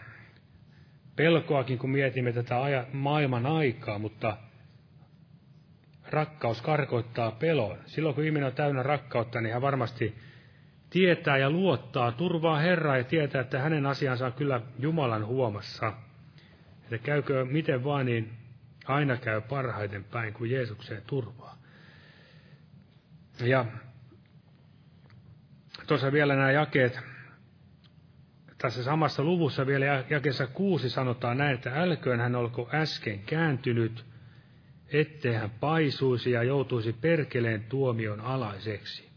pelkoakin, 1.17 1.79
kun 1.79 1.91
mietimme 1.91 2.33
tätä 2.33 2.87
maailman 2.93 3.47
aikaa, 3.47 3.99
mutta 3.99 4.37
rakkaus 6.09 6.63
karkoittaa 6.63 7.31
pelon. 7.31 7.79
Silloin 7.87 8.15
kun 8.15 8.25
ihminen 8.25 8.47
on 8.47 8.55
täynnä 8.55 8.83
rakkautta, 8.83 9.41
niin 9.41 9.53
hän 9.53 9.63
varmasti 9.63 10.15
tietää 10.91 11.37
ja 11.37 11.51
luottaa, 11.51 12.13
turvaa 12.13 12.59
Herraa 12.59 12.97
ja 12.97 13.05
tietää, 13.05 13.41
että 13.41 13.59
hänen 13.59 13.87
asiansa 13.87 14.27
on 14.27 14.33
kyllä 14.33 14.61
Jumalan 14.79 15.27
huomassa. 15.27 15.93
Että 16.83 16.99
käykö 16.99 17.45
miten 17.45 17.85
vaan, 17.85 18.07
niin 18.07 18.44
aina 18.85 19.17
käy 19.17 19.41
parhaiten 19.41 20.05
päin, 20.05 20.35
kuin 20.35 20.51
Jeesukseen 20.51 21.03
turvaa. 21.07 21.59
Ja 23.41 23.65
tuossa 25.87 26.13
vielä 26.13 26.35
nämä 26.37 26.51
jakeet, 26.51 27.01
tässä 28.59 28.83
samassa 28.83 29.23
luvussa 29.25 29.67
vielä 29.67 30.05
jakeessa 30.11 30.47
kuusi 30.47 30.91
sanotaan 30.91 31.39
näin, 31.39 31.55
että 31.55 31.83
älköön 31.83 32.21
hän 32.21 32.35
olko 32.35 32.71
äsken 32.75 33.19
kääntynyt, 33.19 34.05
ettei 34.89 35.35
hän 35.35 35.51
paisuisi 35.51 36.31
ja 36.31 36.43
joutuisi 36.43 36.93
perkeleen 36.93 37.65
tuomion 37.65 38.21
alaiseksi. 38.21 39.09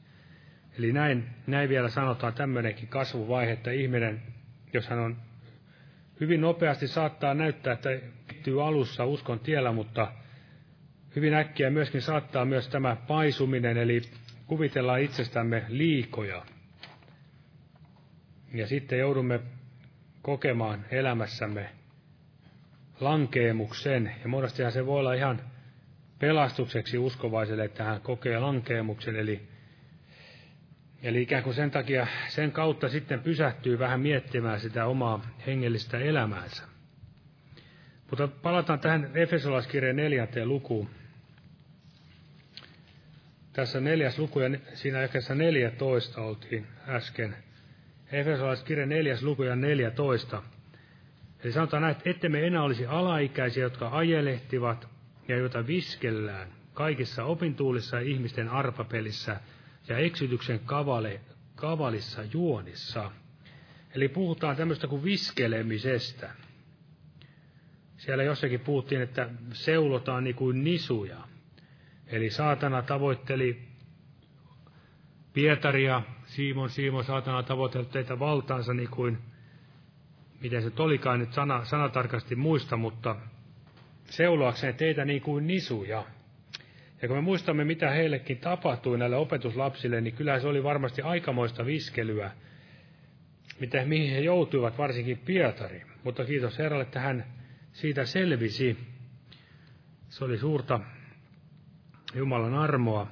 Eli 0.79 0.91
näin, 0.91 1.29
näin 1.47 1.69
vielä 1.69 1.89
sanotaan 1.89 2.33
tämmöinenkin 2.33 2.87
kasvuvaihe, 2.87 3.51
että 3.51 3.71
ihminen, 3.71 4.21
jos 4.73 4.87
hän 4.87 4.99
on 4.99 5.17
hyvin 6.19 6.41
nopeasti 6.41 6.87
saattaa 6.87 7.33
näyttää, 7.33 7.73
että 7.73 7.89
kehittyy 8.47 8.67
alussa 8.67 9.05
uskon 9.05 9.39
tiellä, 9.39 9.71
mutta 9.71 10.11
hyvin 11.15 11.33
äkkiä 11.33 11.69
myöskin 11.69 12.01
saattaa 12.01 12.45
myös 12.45 12.67
tämä 12.69 12.95
paisuminen, 12.95 13.77
eli 13.77 14.01
kuvitellaan 14.45 15.01
itsestämme 15.01 15.65
liikoja. 15.67 16.45
Ja 18.53 18.67
sitten 18.67 18.99
joudumme 18.99 19.39
kokemaan 20.21 20.85
elämässämme 20.91 21.69
lankeemuksen, 22.99 24.15
ja 24.23 24.27
monestihan 24.27 24.71
se 24.71 24.85
voi 24.85 24.99
olla 24.99 25.13
ihan 25.13 25.41
pelastukseksi 26.19 26.97
uskovaiselle, 26.97 27.65
että 27.65 27.83
hän 27.83 28.01
kokee 28.01 28.39
lankeemuksen, 28.39 29.15
eli 29.15 29.41
Eli 31.03 31.21
ikään 31.21 31.43
kuin 31.43 31.53
sen 31.53 31.71
takia, 31.71 32.07
sen 32.27 32.51
kautta 32.51 32.89
sitten 32.89 33.19
pysähtyy 33.19 33.79
vähän 33.79 33.99
miettimään 33.99 34.59
sitä 34.59 34.85
omaa 34.85 35.21
hengellistä 35.47 35.97
elämäänsä. 35.97 36.76
Mutta 38.09 38.27
palataan 38.27 38.79
tähän 38.79 39.11
Efesolaiskirjan 39.13 39.95
neljänteen 39.95 40.49
lukuun. 40.49 40.89
Tässä 43.53 43.79
neljäs 43.79 44.19
luku 44.19 44.39
ja 44.39 44.59
siinä 44.73 45.01
jakessa 45.01 45.35
14 45.35 46.21
oltiin 46.21 46.67
äsken. 46.87 47.35
Efesolaiskirjan 48.11 48.89
neljäs 48.89 49.23
luku 49.23 49.43
ja 49.43 49.55
14. 49.55 50.43
Eli 51.43 51.51
sanotaan 51.51 51.81
näin, 51.81 51.91
että 51.91 52.09
ette 52.09 52.29
me 52.29 52.47
enää 52.47 52.63
olisi 52.63 52.85
alaikäisiä, 52.85 53.63
jotka 53.63 53.89
ajelehtivat 53.89 54.87
ja 55.27 55.37
joita 55.37 55.67
viskellään 55.67 56.47
kaikissa 56.73 57.23
opintuulissa 57.23 57.95
ja 57.95 58.07
ihmisten 58.07 58.49
arpapelissä– 58.49 59.39
ja 59.87 59.97
eksytyksen 59.97 60.59
kavale, 60.59 61.21
kavalissa 61.55 62.23
juonissa. 62.33 63.11
Eli 63.95 64.07
puhutaan 64.07 64.55
tämmöistä 64.55 64.87
kuin 64.87 65.03
viskelemisestä. 65.03 66.29
Siellä 67.97 68.23
jossakin 68.23 68.59
puhuttiin, 68.59 69.01
että 69.01 69.29
seulotaan 69.53 70.23
niin 70.23 70.35
kuin 70.35 70.63
nisuja. 70.63 71.17
Eli 72.07 72.29
saatana 72.29 72.81
tavoitteli 72.81 73.67
Pietaria, 75.33 76.01
Simon, 76.25 76.69
Simon, 76.69 77.03
saatana 77.03 77.43
tavoitteli 77.43 77.85
teitä 77.85 78.19
valtaansa 78.19 78.73
niin 78.73 78.89
kuin, 78.89 79.17
miten 80.41 80.61
se 80.61 80.71
olikaan 80.79 81.19
nyt 81.19 81.33
sana, 81.33 81.65
sanatarkasti 81.65 82.35
muista, 82.35 82.77
mutta 82.77 83.15
seuloakseen 84.05 84.75
teitä 84.75 85.05
niin 85.05 85.21
kuin 85.21 85.47
nisuja. 85.47 86.03
Ja 87.01 87.07
kun 87.07 87.17
me 87.17 87.21
muistamme, 87.21 87.63
mitä 87.65 87.89
heillekin 87.89 88.37
tapahtui 88.37 88.97
näille 88.97 89.15
opetuslapsille, 89.15 90.01
niin 90.01 90.15
kyllä 90.15 90.39
se 90.39 90.47
oli 90.47 90.63
varmasti 90.63 91.01
aikamoista 91.01 91.65
viskelyä, 91.65 92.31
mitä, 93.59 93.85
mihin 93.85 94.11
he 94.11 94.19
joutuivat, 94.19 94.77
varsinkin 94.77 95.17
Pietari. 95.17 95.81
Mutta 96.03 96.25
kiitos 96.25 96.59
Herralle, 96.59 96.83
että 96.83 96.99
hän 96.99 97.36
siitä 97.77 98.05
selvisi. 98.05 98.77
Se 100.09 100.25
oli 100.25 100.37
suurta 100.37 100.79
Jumalan 102.15 102.53
armoa. 102.53 103.07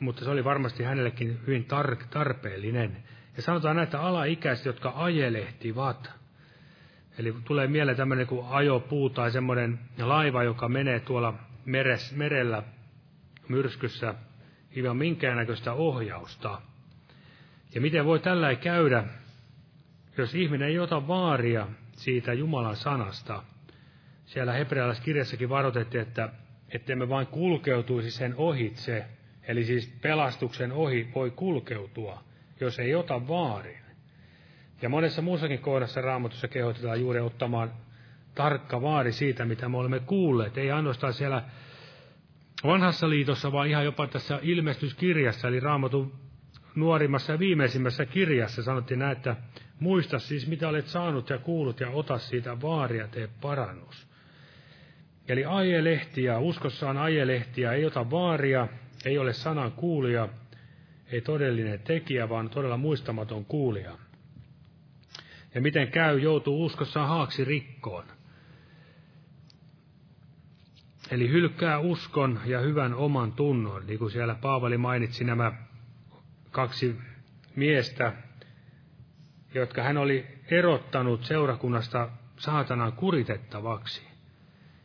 Mutta 0.00 0.24
se 0.24 0.30
oli 0.30 0.44
varmasti 0.44 0.82
hänellekin 0.82 1.40
hyvin 1.46 1.66
tar- 1.66 2.06
tarpeellinen. 2.10 3.04
Ja 3.36 3.42
sanotaan 3.42 3.76
näitä 3.76 4.00
alaikäiset, 4.00 4.66
jotka 4.66 4.92
ajelehtivat– 4.96 6.10
Eli 7.18 7.34
tulee 7.44 7.66
mieleen 7.66 7.96
tämmöinen 7.96 8.26
kuin 8.26 8.46
ajopuu 8.46 9.10
tai 9.10 9.30
semmoinen 9.30 9.78
laiva, 9.98 10.42
joka 10.42 10.68
menee 10.68 11.00
tuolla 11.00 11.34
meres, 11.64 12.16
merellä 12.16 12.62
myrskyssä 13.48 14.14
ilman 14.72 14.96
minkäännäköistä 14.96 15.72
ohjausta. 15.72 16.60
Ja 17.74 17.80
miten 17.80 18.04
voi 18.04 18.20
tällä 18.20 18.54
käydä, 18.54 19.04
jos 20.18 20.34
ihminen 20.34 20.68
ei 20.68 20.78
ota 20.78 21.08
vaaria 21.08 21.66
siitä 21.92 22.32
Jumalan 22.32 22.76
sanasta? 22.76 23.42
Siellä 24.24 24.52
hebrealaiskirjassakin 24.52 25.48
varoitettiin, 25.48 26.02
että 26.02 26.28
ettemme 26.68 27.08
vain 27.08 27.26
kulkeutuisi 27.26 28.10
sen 28.10 28.34
ohitse, 28.36 29.04
eli 29.48 29.64
siis 29.64 29.94
pelastuksen 30.02 30.72
ohi 30.72 31.08
voi 31.14 31.30
kulkeutua, 31.30 32.24
jos 32.60 32.78
ei 32.78 32.94
ota 32.94 33.28
vaaria. 33.28 33.84
Ja 34.82 34.88
monessa 34.88 35.22
muussakin 35.22 35.58
kohdassa 35.58 36.00
raamatussa 36.00 36.48
kehotetaan 36.48 37.00
juuri 37.00 37.20
ottamaan 37.20 37.72
tarkka 38.34 38.82
vaari 38.82 39.12
siitä, 39.12 39.44
mitä 39.44 39.68
me 39.68 39.76
olemme 39.76 40.00
kuulleet. 40.00 40.58
Ei 40.58 40.70
ainoastaan 40.70 41.12
siellä 41.12 41.42
vanhassa 42.64 43.10
liitossa, 43.10 43.52
vaan 43.52 43.68
ihan 43.68 43.84
jopa 43.84 44.06
tässä 44.06 44.38
ilmestyskirjassa, 44.42 45.48
eli 45.48 45.60
raamatun 45.60 46.12
nuorimmassa 46.74 47.32
ja 47.32 47.38
viimeisimmässä 47.38 48.06
kirjassa 48.06 48.62
sanottiin 48.62 48.98
näin, 48.98 49.16
että 49.16 49.36
muista 49.80 50.18
siis, 50.18 50.46
mitä 50.46 50.68
olet 50.68 50.86
saanut 50.86 51.30
ja 51.30 51.38
kuullut, 51.38 51.80
ja 51.80 51.90
ota 51.90 52.18
siitä 52.18 52.60
vaaria, 52.60 53.08
tee 53.08 53.28
parannus. 53.40 54.06
Eli 55.28 55.44
ajelehtiä, 55.44 56.38
uskossaan 56.38 56.98
ajelehtiä, 56.98 57.72
ei 57.72 57.84
ota 57.84 58.10
vaaria, 58.10 58.68
ei 59.04 59.18
ole 59.18 59.32
sanan 59.32 59.72
kuulija, 59.72 60.28
ei 61.06 61.20
todellinen 61.20 61.80
tekijä, 61.80 62.28
vaan 62.28 62.50
todella 62.50 62.76
muistamaton 62.76 63.44
kuulija. 63.44 63.98
Ja 65.54 65.60
miten 65.60 65.88
käy, 65.88 66.18
joutuu 66.18 66.64
uskossaan 66.64 67.08
haaksi 67.08 67.44
rikkoon. 67.44 68.04
Eli 71.10 71.28
hylkää 71.28 71.78
uskon 71.78 72.40
ja 72.46 72.60
hyvän 72.60 72.94
oman 72.94 73.32
tunnon, 73.32 73.86
niin 73.86 73.98
kuin 73.98 74.10
siellä 74.10 74.34
Paavali 74.34 74.78
mainitsi 74.78 75.24
nämä 75.24 75.52
kaksi 76.54 76.96
miestä, 77.56 78.12
jotka 79.54 79.82
hän 79.82 79.96
oli 79.96 80.26
erottanut 80.50 81.24
seurakunnasta 81.24 82.08
saatanan 82.36 82.92
kuritettavaksi, 82.92 84.02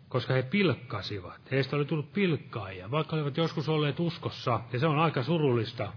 koska 0.07 0.33
he 0.33 0.43
pilkkasivat. 0.43 1.51
Heistä 1.51 1.75
oli 1.75 1.85
tullut 1.85 2.13
pilkkaajia, 2.13 2.91
vaikka 2.91 3.15
olivat 3.15 3.37
joskus 3.37 3.69
olleet 3.69 3.99
uskossa, 3.99 4.59
ja 4.73 4.79
se 4.79 4.87
on 4.87 4.99
aika 4.99 5.23
surullista, 5.23 5.93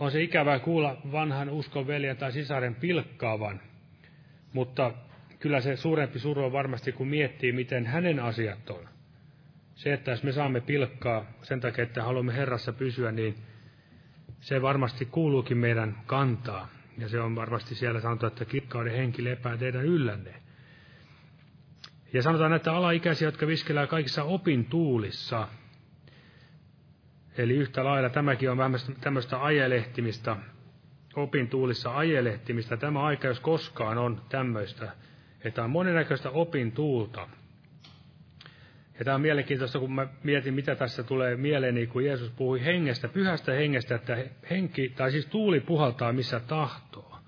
on 0.00 0.10
se 0.10 0.22
ikävää 0.22 0.58
kuulla 0.58 0.96
vanhan 1.12 1.50
uskon 1.50 1.86
veljen 1.86 2.16
tai 2.16 2.32
sisaren 2.32 2.74
pilkkaavan, 2.74 3.60
mutta 4.52 4.92
kyllä 5.38 5.60
se 5.60 5.76
suurempi 5.76 6.18
suru 6.18 6.44
on 6.44 6.52
varmasti, 6.52 6.92
kun 6.92 7.08
miettii, 7.08 7.52
miten 7.52 7.86
hänen 7.86 8.20
asiat 8.20 8.70
on. 8.70 8.88
Se, 9.74 9.92
että 9.92 10.10
jos 10.10 10.22
me 10.22 10.32
saamme 10.32 10.60
pilkkaa 10.60 11.24
sen 11.42 11.60
takia, 11.60 11.84
että 11.84 12.02
haluamme 12.02 12.34
Herrassa 12.34 12.72
pysyä, 12.72 13.12
niin 13.12 13.34
se 14.40 14.62
varmasti 14.62 15.04
kuuluukin 15.04 15.58
meidän 15.58 15.96
kantaa. 16.06 16.68
Ja 16.98 17.08
se 17.08 17.20
on 17.20 17.36
varmasti 17.36 17.74
siellä 17.74 18.00
sanottu, 18.00 18.26
että 18.26 18.44
kirkkauden 18.44 18.92
henki 18.92 19.24
lepää 19.24 19.56
teidän 19.56 19.84
yllänne. 19.84 20.34
Ja 22.12 22.22
sanotaan, 22.22 22.52
että 22.52 22.72
alaikäisiä, 22.72 23.28
jotka 23.28 23.46
viskellään 23.46 23.88
kaikissa 23.88 24.24
opin 24.24 24.64
tuulissa. 24.64 25.48
Eli 27.38 27.54
yhtä 27.54 27.84
lailla 27.84 28.08
tämäkin 28.08 28.50
on 28.50 28.58
vähän 28.58 28.72
tämmöistä 29.00 29.44
ajelehtimistä, 29.44 30.36
opin 31.16 31.48
tuulissa 31.48 31.96
ajelehtimistä. 31.96 32.76
Tämä 32.76 33.02
aika, 33.02 33.28
jos 33.28 33.40
koskaan 33.40 33.98
on 33.98 34.22
tämmöistä, 34.28 34.92
että 35.44 35.64
on 35.64 35.70
monennäköistä 35.70 36.30
opin 36.30 36.72
tuulta. 36.72 37.28
Ja 38.98 39.04
tämä 39.04 39.14
on 39.14 39.20
mielenkiintoista, 39.20 39.78
kun 39.78 39.92
mä 39.92 40.06
mietin, 40.22 40.54
mitä 40.54 40.74
tässä 40.74 41.02
tulee 41.02 41.36
mieleen, 41.36 41.74
niin 41.74 41.88
kun 41.88 42.04
Jeesus 42.04 42.30
puhui 42.30 42.64
hengestä, 42.64 43.08
pyhästä 43.08 43.52
hengestä, 43.52 43.94
että 43.94 44.16
henki, 44.50 44.88
tai 44.88 45.10
siis 45.10 45.26
tuuli 45.26 45.60
puhaltaa 45.60 46.12
missä 46.12 46.40
tahtoo. 46.40 47.18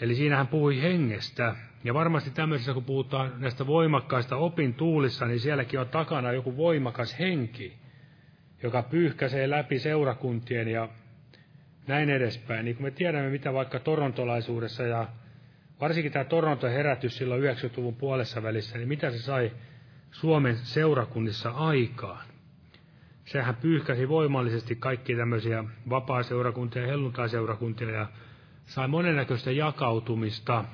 Eli 0.00 0.14
siinä 0.14 0.36
hän 0.36 0.46
puhui 0.46 0.82
hengestä. 0.82 1.56
Ja 1.84 1.94
varmasti 1.94 2.30
tämmöisessä, 2.30 2.74
kun 2.74 2.84
puhutaan 2.84 3.32
näistä 3.38 3.66
voimakkaista 3.66 4.36
opin 4.36 4.74
tuulissa, 4.74 5.26
niin 5.26 5.40
sielläkin 5.40 5.80
on 5.80 5.88
takana 5.88 6.32
joku 6.32 6.56
voimakas 6.56 7.18
henki, 7.18 7.76
joka 8.62 8.82
pyyhkäisee 8.82 9.50
läpi 9.50 9.78
seurakuntien 9.78 10.68
ja 10.68 10.88
näin 11.86 12.10
edespäin. 12.10 12.64
Niin 12.64 12.76
kuin 12.76 12.84
me 12.84 12.90
tiedämme, 12.90 13.30
mitä 13.30 13.52
vaikka 13.52 13.78
torontolaisuudessa 13.78 14.82
ja 14.82 15.08
varsinkin 15.80 16.12
tämä 16.12 16.24
Toronto 16.24 16.66
herätys 16.66 17.16
silloin 17.16 17.42
90-luvun 17.42 17.96
puolessa 17.96 18.42
välissä, 18.42 18.78
niin 18.78 18.88
mitä 18.88 19.10
se 19.10 19.18
sai 19.18 19.52
Suomen 20.14 20.56
seurakunnissa 20.56 21.50
aikaan. 21.50 22.26
Sehän 23.24 23.56
pyyhkäsi 23.56 24.08
voimallisesti 24.08 24.76
kaikki 24.76 25.16
tämmöisiä 25.16 25.64
vapaa-seurakuntia 25.90 26.82
ja 26.82 26.88
helluntai-seurakuntia 26.88 27.90
ja 27.90 28.06
sai 28.66 28.88
monennäköistä 28.88 29.50
jakautumista. 29.50 30.64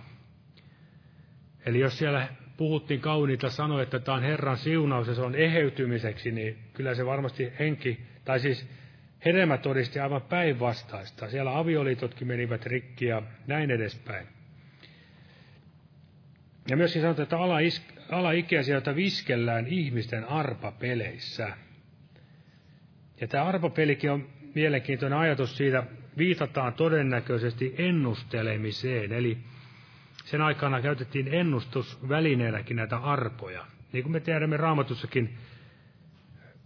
Eli 1.66 1.80
jos 1.80 1.98
siellä 1.98 2.28
puhuttiin 2.56 3.00
kauniita 3.00 3.50
sanoja, 3.50 3.82
että 3.82 3.98
tämä 3.98 4.16
on 4.16 4.22
Herran 4.22 4.56
siunaus 4.56 5.08
ja 5.08 5.14
se 5.14 5.22
on 5.22 5.34
eheytymiseksi, 5.34 6.32
niin 6.32 6.58
kyllä 6.72 6.94
se 6.94 7.06
varmasti 7.06 7.52
henki, 7.58 8.00
tai 8.24 8.40
siis 8.40 8.68
hedelmä 9.24 9.58
todisti 9.58 10.00
aivan 10.00 10.22
päinvastaista. 10.22 11.30
Siellä 11.30 11.58
avioliitotkin 11.58 12.28
menivät 12.28 12.66
rikki 12.66 13.06
ja 13.06 13.22
näin 13.46 13.70
edespäin. 13.70 14.39
Ja 16.68 16.76
myöskin 16.76 17.02
sanotaan, 17.02 17.22
että 17.22 17.38
alaikäisiä, 18.10 18.74
joita 18.74 18.96
viskellään 18.96 19.66
ihmisten 19.66 20.24
arpapeleissä. 20.24 21.52
Ja 23.20 23.28
tämä 23.28 23.44
arpapelikin 23.44 24.10
on 24.10 24.28
mielenkiintoinen 24.54 25.18
ajatus 25.18 25.56
siitä, 25.56 25.82
viitataan 26.18 26.72
todennäköisesti 26.72 27.74
ennustelemiseen, 27.78 29.12
eli 29.12 29.38
sen 30.24 30.42
aikana 30.42 30.82
käytettiin 30.82 31.34
ennustusvälineenäkin 31.34 32.76
näitä 32.76 32.96
arpoja. 32.96 33.66
Niin 33.92 34.02
kuin 34.04 34.12
me 34.12 34.20
tiedämme 34.20 34.56
raamatussakin, 34.56 35.38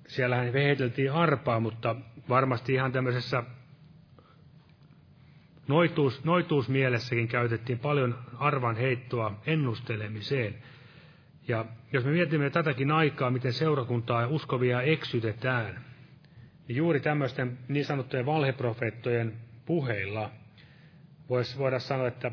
siellähän 0.09 0.53
veheteltiin 0.53 1.13
arpaa, 1.13 1.61
mutta 1.61 1.97
varmasti 2.29 2.75
ihan 2.75 2.93
tämmöisessä 2.93 3.43
noituus, 5.69 6.25
noituusmielessäkin 6.25 7.29
käytettiin 7.29 7.79
paljon 7.79 8.19
arvan 8.39 8.77
heittoa 8.77 9.41
ennustelemiseen. 9.47 10.55
Ja 11.49 11.65
jos 11.93 12.05
me 12.05 12.11
mietimme 12.11 12.51
tätäkin 12.51 12.91
aikaa, 12.91 13.31
miten 13.31 13.53
seurakuntaa 13.53 14.21
ja 14.21 14.29
uskovia 14.29 14.83
eksytetään, 14.83 15.85
niin 16.69 16.77
juuri 16.77 17.01
tämmöisten 17.01 17.59
niin 17.69 17.85
sanottujen 17.85 18.27
valheprofeettojen 18.27 19.33
puheilla 19.67 20.31
voisi 21.29 21.59
voida 21.59 21.79
sanoa, 21.79 22.09
että 22.09 22.31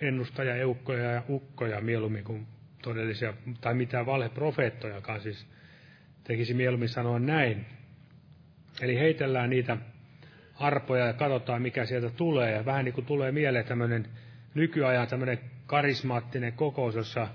ennustaja, 0.00 0.56
eukkoja 0.56 1.10
ja 1.10 1.22
ukkoja 1.28 1.80
mieluummin 1.80 2.24
kuin 2.24 2.46
todellisia, 2.82 3.34
tai 3.60 3.74
mitään 3.74 4.06
valheprofeettojakaan 4.06 5.20
siis 5.20 5.46
tekisi 6.24 6.54
mieluummin 6.54 6.88
sanoa 6.88 7.18
näin. 7.18 7.66
Eli 8.80 8.98
heitellään 8.98 9.50
niitä 9.50 9.76
arpoja 10.60 11.06
ja 11.06 11.12
katsotaan, 11.12 11.62
mikä 11.62 11.84
sieltä 11.84 12.10
tulee. 12.10 12.52
Ja 12.52 12.64
vähän 12.64 12.84
niin 12.84 12.94
kuin 12.94 13.06
tulee 13.06 13.32
mieleen 13.32 13.64
tämmöinen 13.64 14.06
nykyajan 14.54 15.08
tämmöinen 15.08 15.38
karismaattinen 15.66 16.52
kokous, 16.52 16.94
jossa 16.94 17.28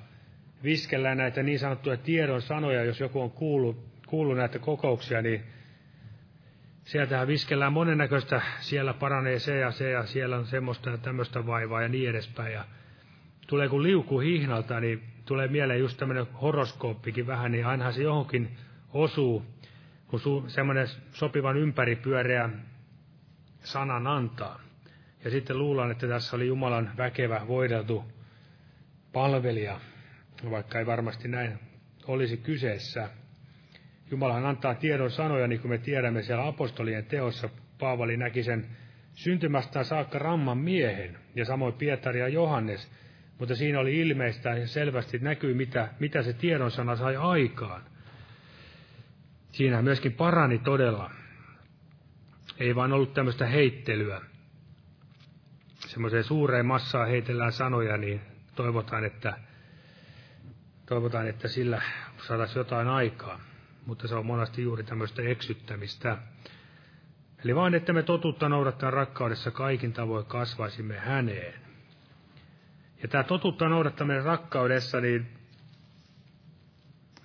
viskellään 0.63 1.17
näitä 1.17 1.43
niin 1.43 1.59
sanottuja 1.59 1.97
tiedon 1.97 2.41
sanoja, 2.41 2.83
jos 2.83 2.99
joku 2.99 3.21
on 3.21 3.31
kuullut, 3.31 3.85
kuullut 4.07 4.37
näitä 4.37 4.59
kokouksia, 4.59 5.21
niin 5.21 5.43
sieltähän 6.83 7.27
viskellään 7.27 7.73
monennäköistä, 7.73 8.41
siellä 8.59 8.93
paranee 8.93 9.39
se 9.39 9.57
ja 9.57 9.71
se 9.71 9.89
ja 9.89 10.05
siellä 10.05 10.37
on 10.37 10.45
semmoista 10.45 10.89
ja 10.89 10.97
tämmöistä 10.97 11.47
vaivaa 11.47 11.81
ja 11.81 11.87
niin 11.87 12.09
edespäin. 12.09 12.53
Ja 12.53 12.65
tulee 13.47 13.69
kun 13.69 13.83
liuku 13.83 14.19
hihnalta, 14.19 14.79
niin 14.79 15.03
tulee 15.25 15.47
mieleen 15.47 15.79
just 15.79 15.97
tämmöinen 15.97 16.25
horoskooppikin 16.41 17.27
vähän, 17.27 17.51
niin 17.51 17.65
ainahan 17.65 17.93
se 17.93 18.03
johonkin 18.03 18.57
osuu, 18.93 19.45
kun 20.07 20.19
semmoinen 20.47 20.87
sopivan 21.11 21.57
ympäripyöreä 21.57 22.49
sanan 23.63 24.07
antaa. 24.07 24.59
Ja 25.23 25.29
sitten 25.29 25.57
luullaan, 25.57 25.91
että 25.91 26.07
tässä 26.07 26.35
oli 26.35 26.47
Jumalan 26.47 26.91
väkevä, 26.97 27.47
voideltu 27.47 28.03
palvelija, 29.13 29.79
vaikka 30.49 30.79
ei 30.79 30.85
varmasti 30.85 31.27
näin 31.27 31.59
olisi 32.07 32.37
kyseessä. 32.37 33.09
Jumalahan 34.11 34.45
antaa 34.45 34.75
tiedon 34.75 35.11
sanoja, 35.11 35.47
niin 35.47 35.61
kuin 35.61 35.71
me 35.71 35.77
tiedämme 35.77 36.23
siellä 36.23 36.47
apostolien 36.47 37.05
teossa. 37.05 37.49
Paavali 37.79 38.17
näki 38.17 38.43
sen 38.43 38.67
syntymästään 39.13 39.85
saakka 39.85 40.19
ramman 40.19 40.57
miehen, 40.57 41.17
ja 41.35 41.45
samoin 41.45 41.73
Pietari 41.73 42.19
ja 42.19 42.27
Johannes. 42.27 42.91
Mutta 43.39 43.55
siinä 43.55 43.79
oli 43.79 43.99
ilmeistä 43.99 44.49
ja 44.49 44.67
selvästi 44.67 45.19
näkyy, 45.19 45.53
mitä, 45.53 45.89
mitä 45.99 46.23
se 46.23 46.33
tiedon 46.33 46.71
sana 46.71 46.95
sai 46.95 47.15
aikaan. 47.15 47.81
Siinä 49.51 49.81
myöskin 49.81 50.13
parani 50.13 50.59
todella. 50.59 51.11
Ei 52.59 52.75
vaan 52.75 52.93
ollut 52.93 53.13
tämmöistä 53.13 53.45
heittelyä. 53.45 54.21
Semmoiseen 55.87 56.23
suureen 56.23 56.65
massaan 56.65 57.07
heitellään 57.07 57.51
sanoja, 57.51 57.97
niin 57.97 58.21
toivotaan, 58.55 59.05
että 59.05 59.33
toivotaan, 60.85 61.27
että 61.27 61.47
sillä 61.47 61.81
saataisiin 62.27 62.57
jotain 62.57 62.87
aikaa, 62.87 63.39
mutta 63.85 64.07
se 64.07 64.15
on 64.15 64.25
monasti 64.25 64.63
juuri 64.63 64.83
tämmöistä 64.83 65.21
eksyttämistä. 65.21 66.17
Eli 67.43 67.55
vain, 67.55 67.75
että 67.75 67.93
me 67.93 68.03
totuutta 68.03 68.49
noudattaa 68.49 68.91
rakkaudessa 68.91 69.51
kaikin 69.51 69.93
tavoin 69.93 70.25
kasvaisimme 70.25 70.97
häneen. 70.97 71.53
Ja 73.01 73.07
tämä 73.07 73.23
totuutta 73.23 73.69
noudattaminen 73.69 74.23
rakkaudessa, 74.23 75.01
niin 75.01 75.27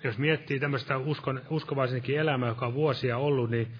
jos 0.03 0.17
miettii 0.17 0.59
tämmöistä 0.59 0.97
uskon, 0.97 1.41
uskovaisenkin 1.49 2.19
elämää, 2.19 2.49
joka 2.49 2.65
on 2.67 2.73
vuosia 2.73 3.17
ollut, 3.17 3.49
niin 3.49 3.71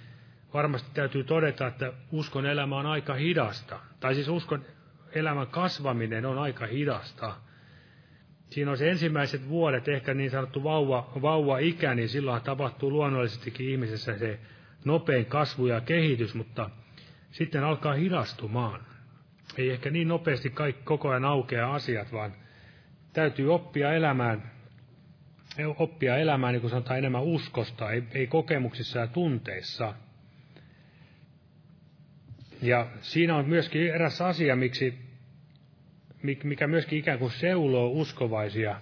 varmasti 0.55 0.89
täytyy 0.93 1.23
todeta, 1.23 1.67
että 1.67 1.93
uskon 2.11 2.45
elämä 2.45 2.77
on 2.77 2.85
aika 2.85 3.13
hidasta. 3.13 3.79
Tai 3.99 4.15
siis 4.15 4.27
uskon 4.27 4.65
elämän 5.11 5.47
kasvaminen 5.47 6.25
on 6.25 6.37
aika 6.37 6.65
hidasta. 6.65 7.35
Siinä 8.49 8.71
on 8.71 8.77
se 8.77 8.89
ensimmäiset 8.89 9.49
vuodet, 9.49 9.87
ehkä 9.87 10.13
niin 10.13 10.31
sanottu 10.31 10.63
vauva, 10.63 11.11
vauva-ikä, 11.21 11.95
niin 11.95 12.09
silloin 12.09 12.41
tapahtuu 12.41 12.91
luonnollisestikin 12.91 13.69
ihmisessä 13.69 14.17
se 14.17 14.39
nopein 14.85 15.25
kasvu 15.25 15.67
ja 15.67 15.81
kehitys, 15.81 16.35
mutta 16.35 16.69
sitten 17.31 17.63
alkaa 17.63 17.93
hidastumaan. 17.93 18.81
Ei 19.57 19.69
ehkä 19.69 19.89
niin 19.89 20.07
nopeasti 20.07 20.49
kaikki 20.49 20.83
koko 20.83 21.09
ajan 21.09 21.25
aukea 21.25 21.73
asiat, 21.73 22.11
vaan 22.11 22.33
täytyy 23.13 23.53
oppia 23.53 23.93
elämään, 23.93 24.51
oppia 25.77 26.17
elämään, 26.17 26.53
niin 26.53 26.61
kuin 26.61 26.71
sanotaan, 26.71 26.97
enemmän 26.99 27.23
uskosta, 27.23 27.91
ei, 27.91 28.03
ei 28.13 28.27
kokemuksissa 28.27 28.99
ja 28.99 29.07
tunteissa. 29.07 29.93
Ja 32.61 32.87
siinä 33.01 33.35
on 33.35 33.49
myöskin 33.49 33.87
eräs 33.93 34.21
asia, 34.21 34.55
miksi 34.55 35.05
mikä 36.43 36.67
myöskin 36.67 36.99
ikään 36.99 37.19
kuin 37.19 37.31
seuloo 37.31 37.89
uskovaisia, 37.89 38.81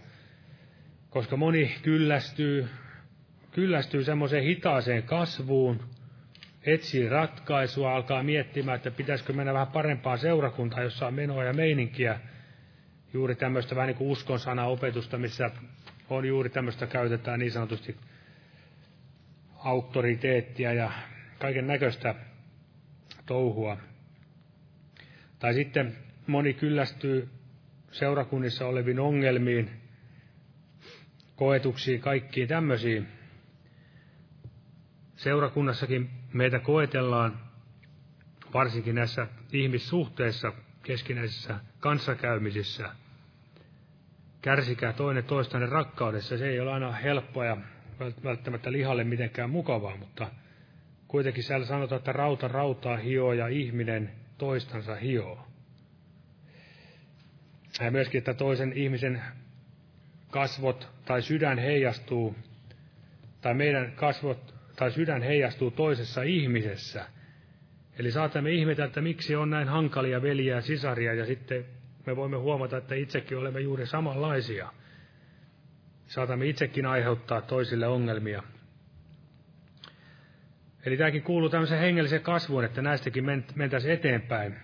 koska 1.10 1.38
moni 1.38 1.76
kyllästyy, 1.82 2.70
kyllästyy 3.52 4.04
semmoiseen 4.04 4.44
hitaaseen 4.44 5.04
kasvuun, 5.04 5.80
etsii 6.66 7.10
ratkaisua, 7.10 7.96
alkaa 7.96 8.24
miettimään, 8.24 8.76
että 8.76 8.92
pitäisikö 8.92 9.34
mennä 9.34 9.54
vähän 9.54 9.68
parempaan 9.68 10.18
seurakuntaan, 10.20 10.84
jossa 10.84 11.08
on 11.08 11.14
menoa 11.14 11.44
ja 11.44 11.54
meininkiä, 11.54 12.20
juuri 13.14 13.36
tämmöistä 13.36 13.76
vähän 13.76 13.88
niin 13.88 13.98
kuin 13.98 14.10
uskon 14.10 14.40
opetusta, 14.66 15.18
missä 15.18 15.50
on 16.10 16.26
juuri 16.26 16.50
tämmöistä 16.50 16.88
käytetään 16.88 17.40
niin 17.40 17.52
sanotusti 17.52 17.96
auktoriteettia 19.56 20.74
ja 20.74 20.92
kaiken 21.40 21.68
näköistä 21.68 22.16
touhua. 23.26 23.78
Tai 25.40 25.54
sitten 25.54 25.98
moni 26.28 26.54
kyllästyy 26.54 27.30
seurakunnissa 27.92 28.66
oleviin 28.68 29.00
ongelmiin, 29.00 29.70
koetuksiin, 31.36 32.02
kaikkiin 32.02 32.48
tämmöisiin. 32.48 33.08
Seurakunnassakin 35.16 36.10
meitä 36.34 36.60
koetellaan, 36.60 37.40
varsinkin 38.54 38.96
näissä 38.96 39.28
ihmissuhteissa, 39.52 40.54
keskinäisissä 40.84 41.60
kanssakäymisissä. 41.80 42.90
Kärsikää 44.42 44.94
toinen 44.94 45.24
toistanne 45.24 45.68
rakkaudessa. 45.68 46.38
Se 46.38 46.48
ei 46.48 46.60
ole 46.60 46.72
aina 46.72 46.92
helppoa 46.92 47.46
ja 47.46 47.58
välttämättä 48.24 48.72
lihalle 48.72 49.04
mitenkään 49.04 49.50
mukavaa, 49.50 49.98
mutta 49.98 50.32
kuitenkin 51.14 51.44
siellä 51.44 51.66
sanotaan, 51.66 52.00
että 52.00 52.12
rauta 52.12 52.48
rautaa 52.48 52.98
hioo 52.98 53.34
ja 53.34 53.48
ihminen 53.48 54.12
toistansa 54.38 54.96
hioo. 54.96 55.48
Ja 57.80 57.92
myöskin, 57.92 58.18
että 58.18 58.34
toisen 58.34 58.74
ihmisen 58.74 59.22
kasvot 60.30 60.90
tai 61.06 61.22
sydän 61.22 61.58
heijastuu, 61.58 62.36
tai 63.42 63.54
meidän 63.54 63.92
kasvot 63.92 64.56
tai 64.76 64.92
sydän 64.92 65.22
heijastuu 65.22 65.72
toisessa 65.72 66.24
ihmisessä. 66.24 67.06
Eli 68.00 68.12
saatamme 68.12 68.52
ihmetellä, 68.52 68.88
että 68.88 69.02
miksi 69.02 69.36
on 69.36 69.50
näin 69.50 69.68
hankalia 69.68 70.22
veljiä 70.22 70.56
ja 70.56 70.62
sisaria, 70.62 71.14
ja 71.14 71.26
sitten 71.26 71.66
me 72.06 72.16
voimme 72.16 72.38
huomata, 72.38 72.78
että 72.78 72.96
itsekin 72.96 73.38
olemme 73.38 73.60
juuri 73.60 73.86
samanlaisia. 73.86 74.74
Saatamme 76.08 76.46
itsekin 76.46 76.86
aiheuttaa 76.86 77.42
toisille 77.42 77.88
ongelmia. 77.88 78.44
Eli 80.86 80.98
tämäkin 80.98 81.24
kuuluu 81.24 81.50
tämmöiseen 81.50 81.82
hengelliseen 81.82 82.22
kasvuun, 82.22 82.64
että 82.64 82.82
näistäkin 82.82 83.26
mentäisiin 83.56 83.94
eteenpäin. 83.94 84.56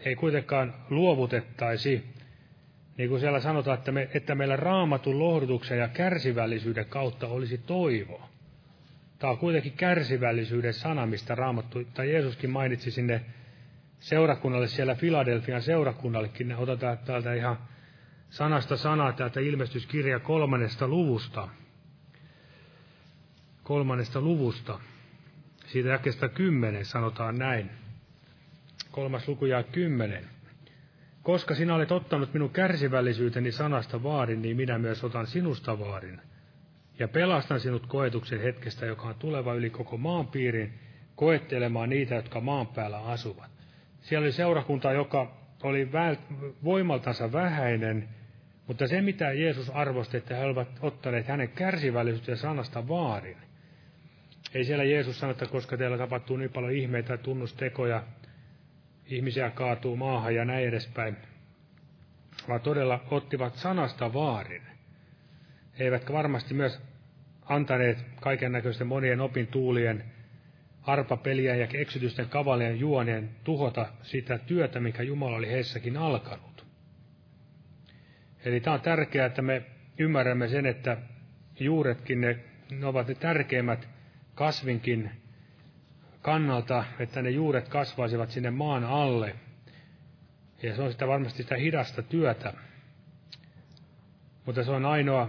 Ei 0.00 0.16
kuitenkaan 0.16 0.74
luovutettaisi, 0.90 2.04
niin 2.96 3.08
kuin 3.08 3.20
siellä 3.20 3.40
sanotaan, 3.40 3.78
että, 3.78 3.92
me, 3.92 4.08
että 4.14 4.34
meillä 4.34 4.56
raamatun 4.56 5.18
lohdutuksen 5.18 5.78
ja 5.78 5.88
kärsivällisyyden 5.88 6.86
kautta 6.86 7.26
olisi 7.26 7.58
toivo. 7.58 8.28
Tämä 9.18 9.30
on 9.30 9.38
kuitenkin 9.38 9.72
kärsivällisyyden 9.72 10.74
sana, 10.74 11.06
mistä 11.06 11.34
raamattu, 11.34 11.84
tai 11.84 12.12
Jeesuskin 12.12 12.50
mainitsi 12.50 12.90
sinne 12.90 13.20
seurakunnalle 13.98 14.68
siellä 14.68 14.94
Filadelfian 14.94 15.62
seurakunnallekin. 15.62 16.56
Otetaan 16.56 16.98
täältä 16.98 17.34
ihan 17.34 17.58
sanasta 18.30 18.76
sanaa 18.76 19.12
täältä 19.12 19.40
ilmestyskirja 19.40 20.18
kolmannesta 20.18 20.88
luvusta. 20.88 21.48
Kolmannesta 23.62 24.20
luvusta. 24.20 24.80
Siitä 25.66 25.88
jakesta 25.88 26.28
kymmenen 26.28 26.84
sanotaan 26.84 27.38
näin. 27.38 27.70
Kolmas 28.90 29.28
luku 29.28 29.46
jää 29.46 29.62
kymmenen. 29.62 30.24
Koska 31.22 31.54
sinä 31.54 31.74
olet 31.74 31.92
ottanut 31.92 32.32
minun 32.32 32.50
kärsivällisyyteni 32.50 33.52
sanasta 33.52 34.02
vaarin, 34.02 34.42
niin 34.42 34.56
minä 34.56 34.78
myös 34.78 35.04
otan 35.04 35.26
sinusta 35.26 35.78
vaarin. 35.78 36.20
Ja 36.98 37.08
pelastan 37.08 37.60
sinut 37.60 37.86
koetuksen 37.86 38.40
hetkestä, 38.40 38.86
joka 38.86 39.08
on 39.08 39.14
tuleva 39.14 39.54
yli 39.54 39.70
koko 39.70 39.96
maan 39.96 40.26
piirin, 40.26 40.74
koettelemaan 41.16 41.88
niitä, 41.88 42.14
jotka 42.14 42.40
maan 42.40 42.66
päällä 42.66 42.98
asuvat. 42.98 43.50
Siellä 44.00 44.24
oli 44.24 44.32
seurakunta, 44.32 44.92
joka 44.92 45.36
oli 45.62 45.88
voimaltansa 46.64 47.32
vähäinen, 47.32 48.08
mutta 48.66 48.86
se, 48.86 49.00
mitä 49.00 49.32
Jeesus 49.32 49.70
arvosti, 49.70 50.16
että 50.16 50.36
he 50.36 50.44
olivat 50.44 50.68
ottaneet 50.80 51.26
hänen 51.26 51.48
kärsivällisyytensä 51.48 52.42
sanasta 52.42 52.88
vaarin. 52.88 53.45
Ei 54.54 54.64
siellä 54.64 54.84
Jeesus 54.84 55.20
sano, 55.20 55.32
että 55.32 55.46
koska 55.46 55.76
teillä 55.76 55.98
tapahtuu 55.98 56.36
niin 56.36 56.52
paljon 56.52 56.72
ihmeitä 56.72 57.12
ja 57.12 57.18
tunnustekoja, 57.18 58.02
ihmisiä 59.06 59.50
kaatuu 59.50 59.96
maahan 59.96 60.34
ja 60.34 60.44
näin 60.44 60.68
edespäin, 60.68 61.16
vaan 62.48 62.60
todella 62.60 63.04
ottivat 63.10 63.54
sanasta 63.54 64.12
vaarin. 64.12 64.62
Eivätkä 65.78 66.12
varmasti 66.12 66.54
myös 66.54 66.82
antaneet 67.44 68.04
kaiken 68.20 68.52
näköisten 68.52 68.86
monien 68.86 69.20
opintuulien, 69.20 70.04
arpapelien 70.82 71.60
ja 71.60 71.68
eksytysten 71.74 72.28
kavalien 72.28 72.80
juonien 72.80 73.30
tuhota 73.44 73.86
sitä 74.02 74.38
työtä, 74.38 74.80
mikä 74.80 75.02
Jumala 75.02 75.36
oli 75.36 75.50
heissäkin 75.50 75.96
alkanut. 75.96 76.66
Eli 78.44 78.60
tämä 78.60 78.74
on 78.74 78.80
tärkeää, 78.80 79.26
että 79.26 79.42
me 79.42 79.62
ymmärrämme 79.98 80.48
sen, 80.48 80.66
että 80.66 80.96
juuretkin 81.60 82.20
ne, 82.20 82.38
ne 82.70 82.86
ovat 82.86 83.08
ne 83.08 83.14
tärkeimmät 83.14 83.88
kasvinkin 84.36 85.10
kannalta, 86.22 86.84
että 86.98 87.22
ne 87.22 87.30
juuret 87.30 87.68
kasvaisivat 87.68 88.30
sinne 88.30 88.50
maan 88.50 88.84
alle. 88.84 89.34
Ja 90.62 90.76
se 90.76 90.82
on 90.82 90.92
sitä 90.92 91.06
varmasti 91.06 91.42
sitä 91.42 91.56
hidasta 91.56 92.02
työtä. 92.02 92.52
Mutta 94.46 94.64
se 94.64 94.70
on 94.70 94.84
ainoa 94.84 95.28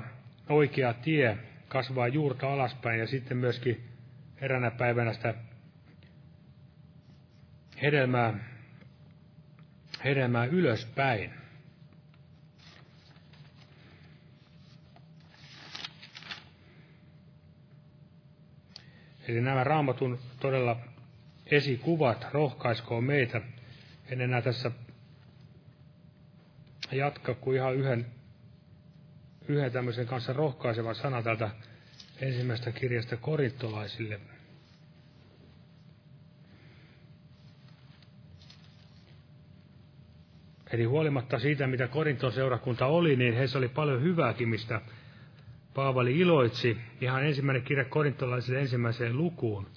oikea 0.49 0.93
tie 0.93 1.37
kasvaa 1.67 2.07
juurta 2.07 2.53
alaspäin 2.53 2.99
ja 2.99 3.07
sitten 3.07 3.37
myöskin 3.37 3.83
eränä 4.41 4.71
päivänä 4.71 5.13
sitä 5.13 5.33
hedelmää, 7.81 8.33
hedelmää 10.03 10.45
ylöspäin. 10.45 11.33
Eli 19.27 19.41
nämä 19.41 19.63
raamatun 19.63 20.19
todella 20.39 20.79
esikuvat 21.45 22.27
rohkaiskoon 22.31 23.03
meitä. 23.03 23.41
En 24.09 24.21
enää 24.21 24.41
tässä 24.41 24.71
jatka 26.91 27.33
kuin 27.33 27.57
ihan 27.57 27.75
yhden, 27.75 28.05
yhden 29.47 29.71
tämmöisen 29.71 30.07
kanssa 30.07 30.33
rohkaisevan 30.33 30.95
sanan 30.95 31.23
täältä 31.23 31.49
ensimmäistä 32.21 32.71
kirjasta 32.71 33.17
korintolaisille. 33.17 34.19
Eli 40.71 40.83
huolimatta 40.83 41.39
siitä, 41.39 41.67
mitä 41.67 41.87
Korinton 41.87 42.31
seurakunta 42.31 42.85
oli, 42.85 43.15
niin 43.15 43.33
heissä 43.33 43.57
oli 43.57 43.67
paljon 43.67 44.01
hyvääkin, 44.01 44.49
mistä 44.49 44.81
Paavali 45.77 46.19
iloitsi. 46.19 46.77
Ihan 47.01 47.25
ensimmäinen 47.25 47.63
kirja 47.63 47.85
korintolaisille 47.85 48.59
ensimmäiseen 48.59 49.17
lukuun. 49.17 49.67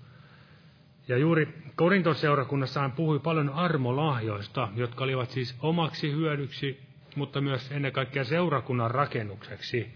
Ja 1.09 1.17
juuri 1.17 1.55
Korinton 1.77 2.15
seurakunnassa 2.15 2.81
hän 2.81 2.93
puhui 2.93 3.19
paljon 3.19 3.51
armolahjoista, 3.51 4.69
jotka 4.77 5.05
olivat 5.05 5.31
siis 5.31 5.57
omaksi 5.61 6.13
hyödyksi, 6.13 6.81
mutta 7.17 7.41
myös 7.41 7.73
ennen 7.73 7.93
kaikkea 7.93 8.25
seurakunnan 8.25 8.91
rakennukseksi. 8.91 9.95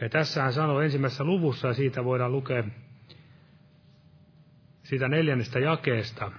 Ja 0.00 0.08
tässä 0.08 0.42
hän 0.42 0.52
sanoi 0.52 0.84
ensimmäisessä 0.84 1.24
luvussa, 1.24 1.68
ja 1.68 1.74
siitä 1.74 2.04
voidaan 2.04 2.32
lukea 2.32 2.64
siitä 4.82 5.08
neljännestä 5.08 5.58
jakeesta. 5.58 6.32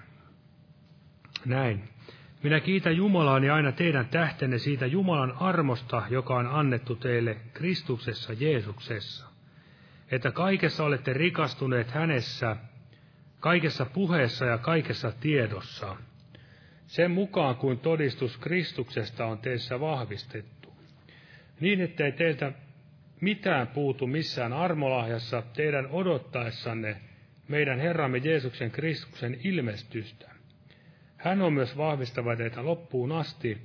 Näin. 1.45 1.89
Minä 2.43 2.59
kiitän 2.59 2.97
Jumalaani 2.97 3.49
aina 3.49 3.71
teidän 3.71 4.07
tähtenne 4.07 4.57
siitä 4.57 4.85
Jumalan 4.85 5.33
armosta, 5.39 6.03
joka 6.09 6.35
on 6.35 6.47
annettu 6.47 6.95
teille 6.95 7.37
Kristuksessa 7.53 8.33
Jeesuksessa, 8.33 9.27
että 10.11 10.31
kaikessa 10.31 10.83
olette 10.83 11.13
rikastuneet 11.13 11.91
hänessä, 11.91 12.55
kaikessa 13.39 13.85
puheessa 13.85 14.45
ja 14.45 14.57
kaikessa 14.57 15.11
tiedossa, 15.11 15.95
sen 16.87 17.11
mukaan 17.11 17.55
kuin 17.55 17.79
todistus 17.79 18.37
Kristuksesta 18.37 19.25
on 19.25 19.37
teissä 19.37 19.79
vahvistettu, 19.79 20.73
niin 21.59 21.81
ettei 21.81 22.11
teiltä 22.11 22.51
mitään 23.21 23.67
puutu 23.67 24.07
missään 24.07 24.53
armolahjassa 24.53 25.43
teidän 25.53 25.87
odottaessanne 25.87 27.01
meidän 27.47 27.79
Herramme 27.79 28.17
Jeesuksen 28.17 28.71
Kristuksen 28.71 29.37
ilmestystä 29.43 30.36
hän 31.17 31.41
on 31.41 31.53
myös 31.53 31.77
vahvistava 31.77 32.35
teitä 32.35 32.65
loppuun 32.65 33.11
asti, 33.11 33.57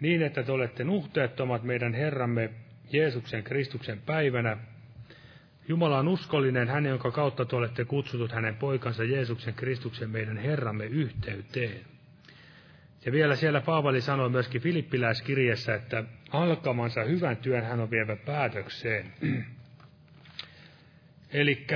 niin 0.00 0.22
että 0.22 0.42
te 0.42 0.52
olette 0.52 0.84
nuhteettomat 0.84 1.62
meidän 1.62 1.94
Herramme 1.94 2.50
Jeesuksen 2.92 3.44
Kristuksen 3.44 4.00
päivänä. 4.06 4.56
Jumala 5.68 5.98
on 5.98 6.08
uskollinen, 6.08 6.68
hän, 6.68 6.86
jonka 6.86 7.10
kautta 7.10 7.44
te 7.44 7.56
olette 7.56 7.84
kutsutut 7.84 8.32
hänen 8.32 8.56
poikansa 8.56 9.04
Jeesuksen 9.04 9.54
Kristuksen 9.54 10.10
meidän 10.10 10.36
Herramme 10.36 10.84
yhteyteen. 10.84 11.80
Ja 13.04 13.12
vielä 13.12 13.36
siellä 13.36 13.60
Paavali 13.60 14.00
sanoi 14.00 14.30
myöskin 14.30 14.62
Filippiläiskirjassa, 14.62 15.74
että 15.74 16.04
alkamansa 16.30 17.04
hyvän 17.04 17.36
työn 17.36 17.64
hän 17.64 17.80
on 17.80 17.90
vievä 17.90 18.16
päätökseen. 18.16 19.12
Eli 21.32 21.66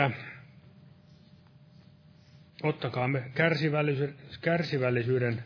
ottakaamme 2.62 3.22
kärsivällisyyden, 3.34 4.14
kärsivällisyyden 4.40 5.44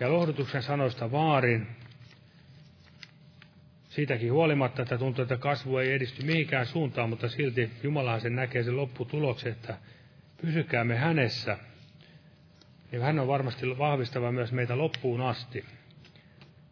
ja 0.00 0.12
lohdutuksen 0.12 0.62
sanoista 0.62 1.12
vaarin. 1.12 1.66
Siitäkin 3.88 4.32
huolimatta, 4.32 4.82
että 4.82 4.98
tuntuu, 4.98 5.22
että 5.22 5.36
kasvu 5.36 5.76
ei 5.76 5.92
edisty 5.92 6.22
mihinkään 6.22 6.66
suuntaan, 6.66 7.08
mutta 7.08 7.28
silti 7.28 7.70
Jumalahan 7.82 8.20
sen 8.20 8.36
näkee 8.36 8.62
sen 8.62 8.76
lopputuloksen, 8.76 9.52
että 9.52 9.76
pysykäämme 10.40 10.96
hänessä. 10.96 11.58
Niin 12.92 13.02
hän 13.02 13.18
on 13.18 13.28
varmasti 13.28 13.78
vahvistava 13.78 14.32
myös 14.32 14.52
meitä 14.52 14.78
loppuun 14.78 15.20
asti. 15.20 15.64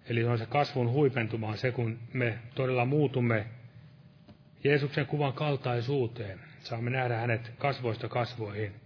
Eli 0.09 0.25
on 0.25 0.39
se 0.39 0.47
kasvun 0.47 0.91
huipentuma 0.91 1.57
se, 1.57 1.73
kun 1.73 1.99
me 2.13 2.39
todella 2.55 2.85
muutumme 2.85 3.47
Jeesuksen 4.65 5.07
kuvan 5.07 5.33
kaltaisuuteen. 5.33 6.41
Saamme 6.61 6.91
nähdä 6.91 7.17
hänet 7.17 7.53
kasvoista 7.59 8.09
kasvoihin. 8.09 8.82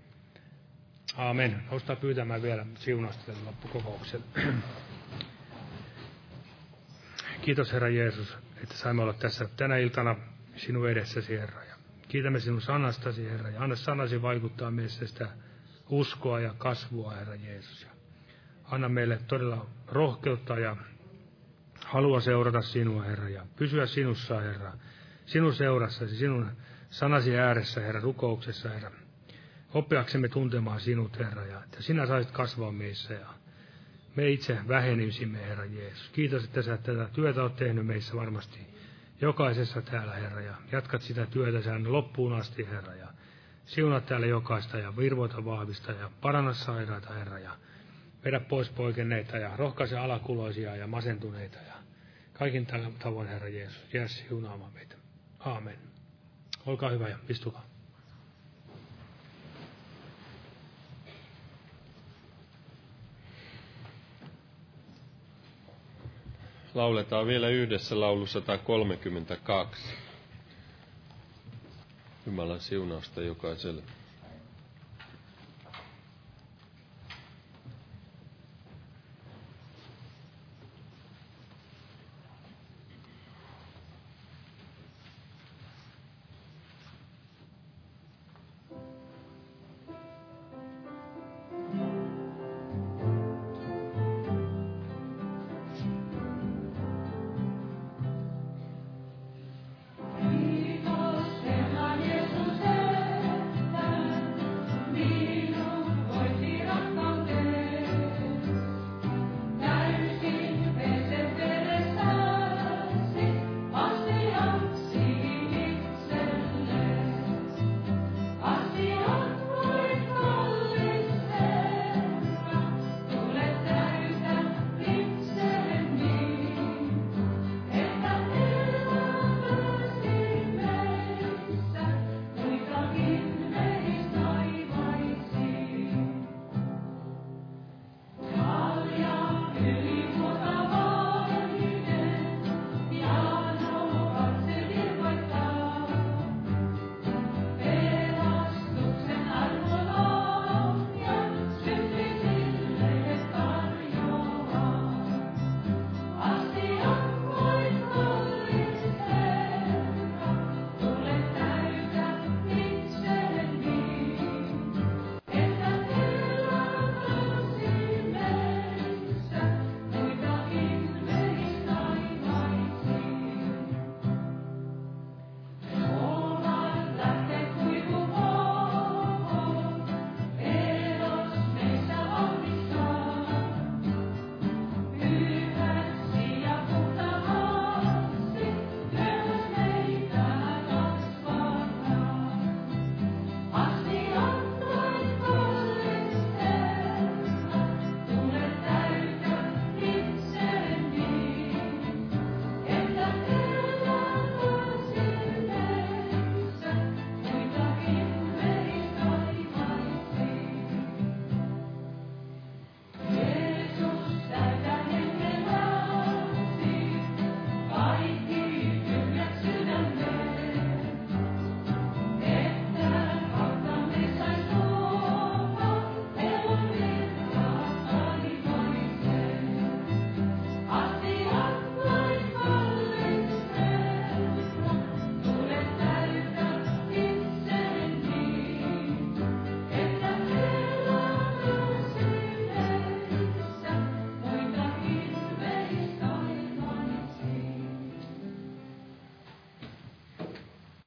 Aamen. 1.17 1.62
Nousta 1.71 1.97
pyytämään 1.97 2.43
vielä 2.43 2.67
siunasta 2.75 3.33
loppukokouksen. 3.47 4.25
Kiitos 7.43 7.73
Herra 7.73 7.89
Jeesus, 7.89 8.39
että 8.62 8.75
saimme 8.75 9.03
olla 9.03 9.12
tässä 9.12 9.49
tänä 9.57 9.77
iltana 9.77 10.17
sinun 10.57 10.91
edessäsi, 10.91 11.39
Herra. 11.39 11.64
Ja 11.64 11.75
kiitämme 12.09 12.41
sinun 12.41 12.61
sanastasi, 12.61 13.25
Herra. 13.25 13.51
Ja 13.51 13.61
anna 13.62 13.77
sanasi 13.77 14.23
vaikuttaa 14.23 14.71
meissä 14.71 15.07
sitä 15.07 15.29
uskoa 15.89 16.41
ja 16.41 16.55
kasvua, 16.59 17.11
Herra 17.11 17.35
Jeesus. 17.35 17.83
Ja 17.83 17.89
anna 18.64 18.89
meille 18.89 19.19
todella 19.27 19.67
rohkeutta 19.87 20.59
ja 20.59 20.77
halua 21.85 22.21
seurata 22.21 22.62
sinua, 22.62 23.03
Herra, 23.03 23.29
ja 23.29 23.47
pysyä 23.57 23.87
sinussa, 23.87 24.41
Herra. 24.41 24.73
Sinun 25.27 25.55
seurassasi, 25.55 26.17
sinun 26.17 26.51
sanasi 26.91 27.39
ääressä, 27.39 27.81
Herra, 27.81 28.01
rukouksessa, 28.01 28.69
Herra. 28.69 29.06
Oppiaksemme 29.77 30.29
tuntemaan 30.29 30.81
sinut, 30.81 31.18
Herra, 31.18 31.47
ja 31.47 31.64
että 31.64 31.83
sinä 31.83 32.07
saisit 32.07 32.33
kasvaa 32.33 32.72
meissä 32.72 33.14
ja 33.14 33.27
me 34.14 34.31
itse 34.31 34.59
vähenisimme, 34.68 35.39
Herra 35.39 35.64
Jeesus. 35.64 36.09
Kiitos, 36.09 36.45
että 36.45 36.62
sä 36.62 36.77
tätä 36.77 37.09
työtä 37.12 37.43
olet 37.43 37.57
tehnyt 37.57 37.87
meissä 37.87 38.16
varmasti 38.16 38.59
jokaisessa 39.20 39.83
täällä, 39.83 40.12
Herra, 40.12 40.41
ja 40.41 40.55
jatkat 40.72 41.03
sitä 41.03 41.27
työtä 41.27 41.62
sään 41.62 41.93
loppuun 41.93 42.33
asti, 42.33 42.66
Herra, 42.66 42.95
ja 42.95 43.09
siunat 43.64 44.07
täällä 44.07 44.27
jokaista 44.27 44.79
ja 44.79 44.97
virvoita 44.97 45.45
vahvista 45.45 45.93
ja 45.93 46.11
paranna 46.20 46.53
sairaita, 46.53 47.14
Herra, 47.14 47.39
ja 47.39 47.57
vedä 48.24 48.41
pois 48.41 48.70
poikenneita 48.70 49.39
ja 49.39 49.57
rohkaise 49.57 49.99
alakuloisia 49.99 50.77
ja 50.77 50.87
masentuneita 50.87 51.59
ja 51.59 51.74
kaikin 52.33 52.66
tavoin, 52.99 53.29
Herra 53.29 53.49
Jeesus. 53.49 53.95
Jää 53.95 54.09
siunaamaan 54.09 54.72
meitä. 54.72 54.97
Aamen. 55.39 55.79
Olkaa 56.66 56.91
hyvä 56.91 57.09
ja 57.09 57.18
istukaa. 57.29 57.66
Lauletaan 66.77 67.27
vielä 67.27 67.49
yhdessä 67.49 68.01
laulu 68.01 68.27
132. 68.27 69.83
Jumalan 72.27 72.61
siunausta 72.61 73.22
jokaiselle. 73.22 73.83